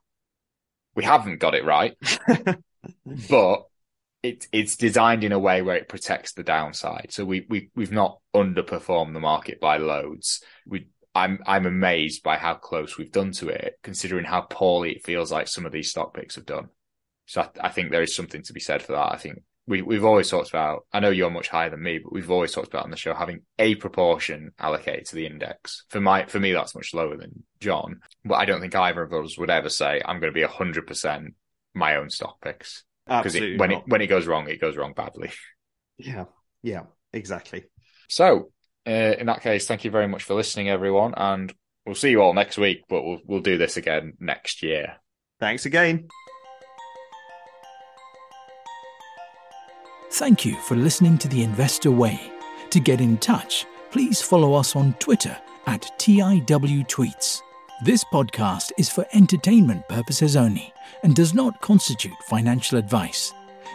[0.94, 1.96] We haven't got it right,
[3.30, 3.64] but
[4.22, 7.08] it, it's designed in a way where it protects the downside.
[7.10, 10.42] So we, we, we've not underperformed the market by loads.
[10.66, 10.88] We,
[11.18, 15.32] I'm, I'm amazed by how close we've done to it, considering how poorly it feels
[15.32, 16.68] like some of these stock picks have done.
[17.26, 19.12] So I, I think there is something to be said for that.
[19.12, 22.12] I think we, we've always talked about, I know you're much higher than me, but
[22.12, 25.84] we've always talked about on the show having a proportion allocated to the index.
[25.90, 29.12] For my, for me, that's much lower than John, but I don't think either of
[29.12, 31.34] us would ever say I'm going to be hundred percent
[31.74, 33.70] my own stock picks because when not.
[33.70, 35.30] it when it goes wrong, it goes wrong badly.
[35.98, 36.26] Yeah,
[36.62, 37.64] yeah, exactly.
[38.08, 38.52] So,
[38.88, 42.22] uh, in that case, thank you very much for listening, everyone, and we'll see you
[42.22, 42.84] all next week.
[42.88, 44.96] But we'll we'll do this again next year.
[45.38, 46.08] Thanks again.
[50.12, 52.32] Thank you for listening to The Investor Way.
[52.70, 55.36] To get in touch, please follow us on Twitter
[55.66, 57.42] at TIW Tweets.
[57.84, 60.72] This podcast is for entertainment purposes only
[61.04, 63.32] and does not constitute financial advice.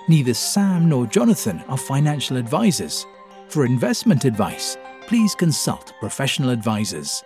[0.09, 3.05] Neither Sam nor Jonathan are financial advisors.
[3.47, 4.75] For investment advice,
[5.13, 7.23] please consult professional advisors.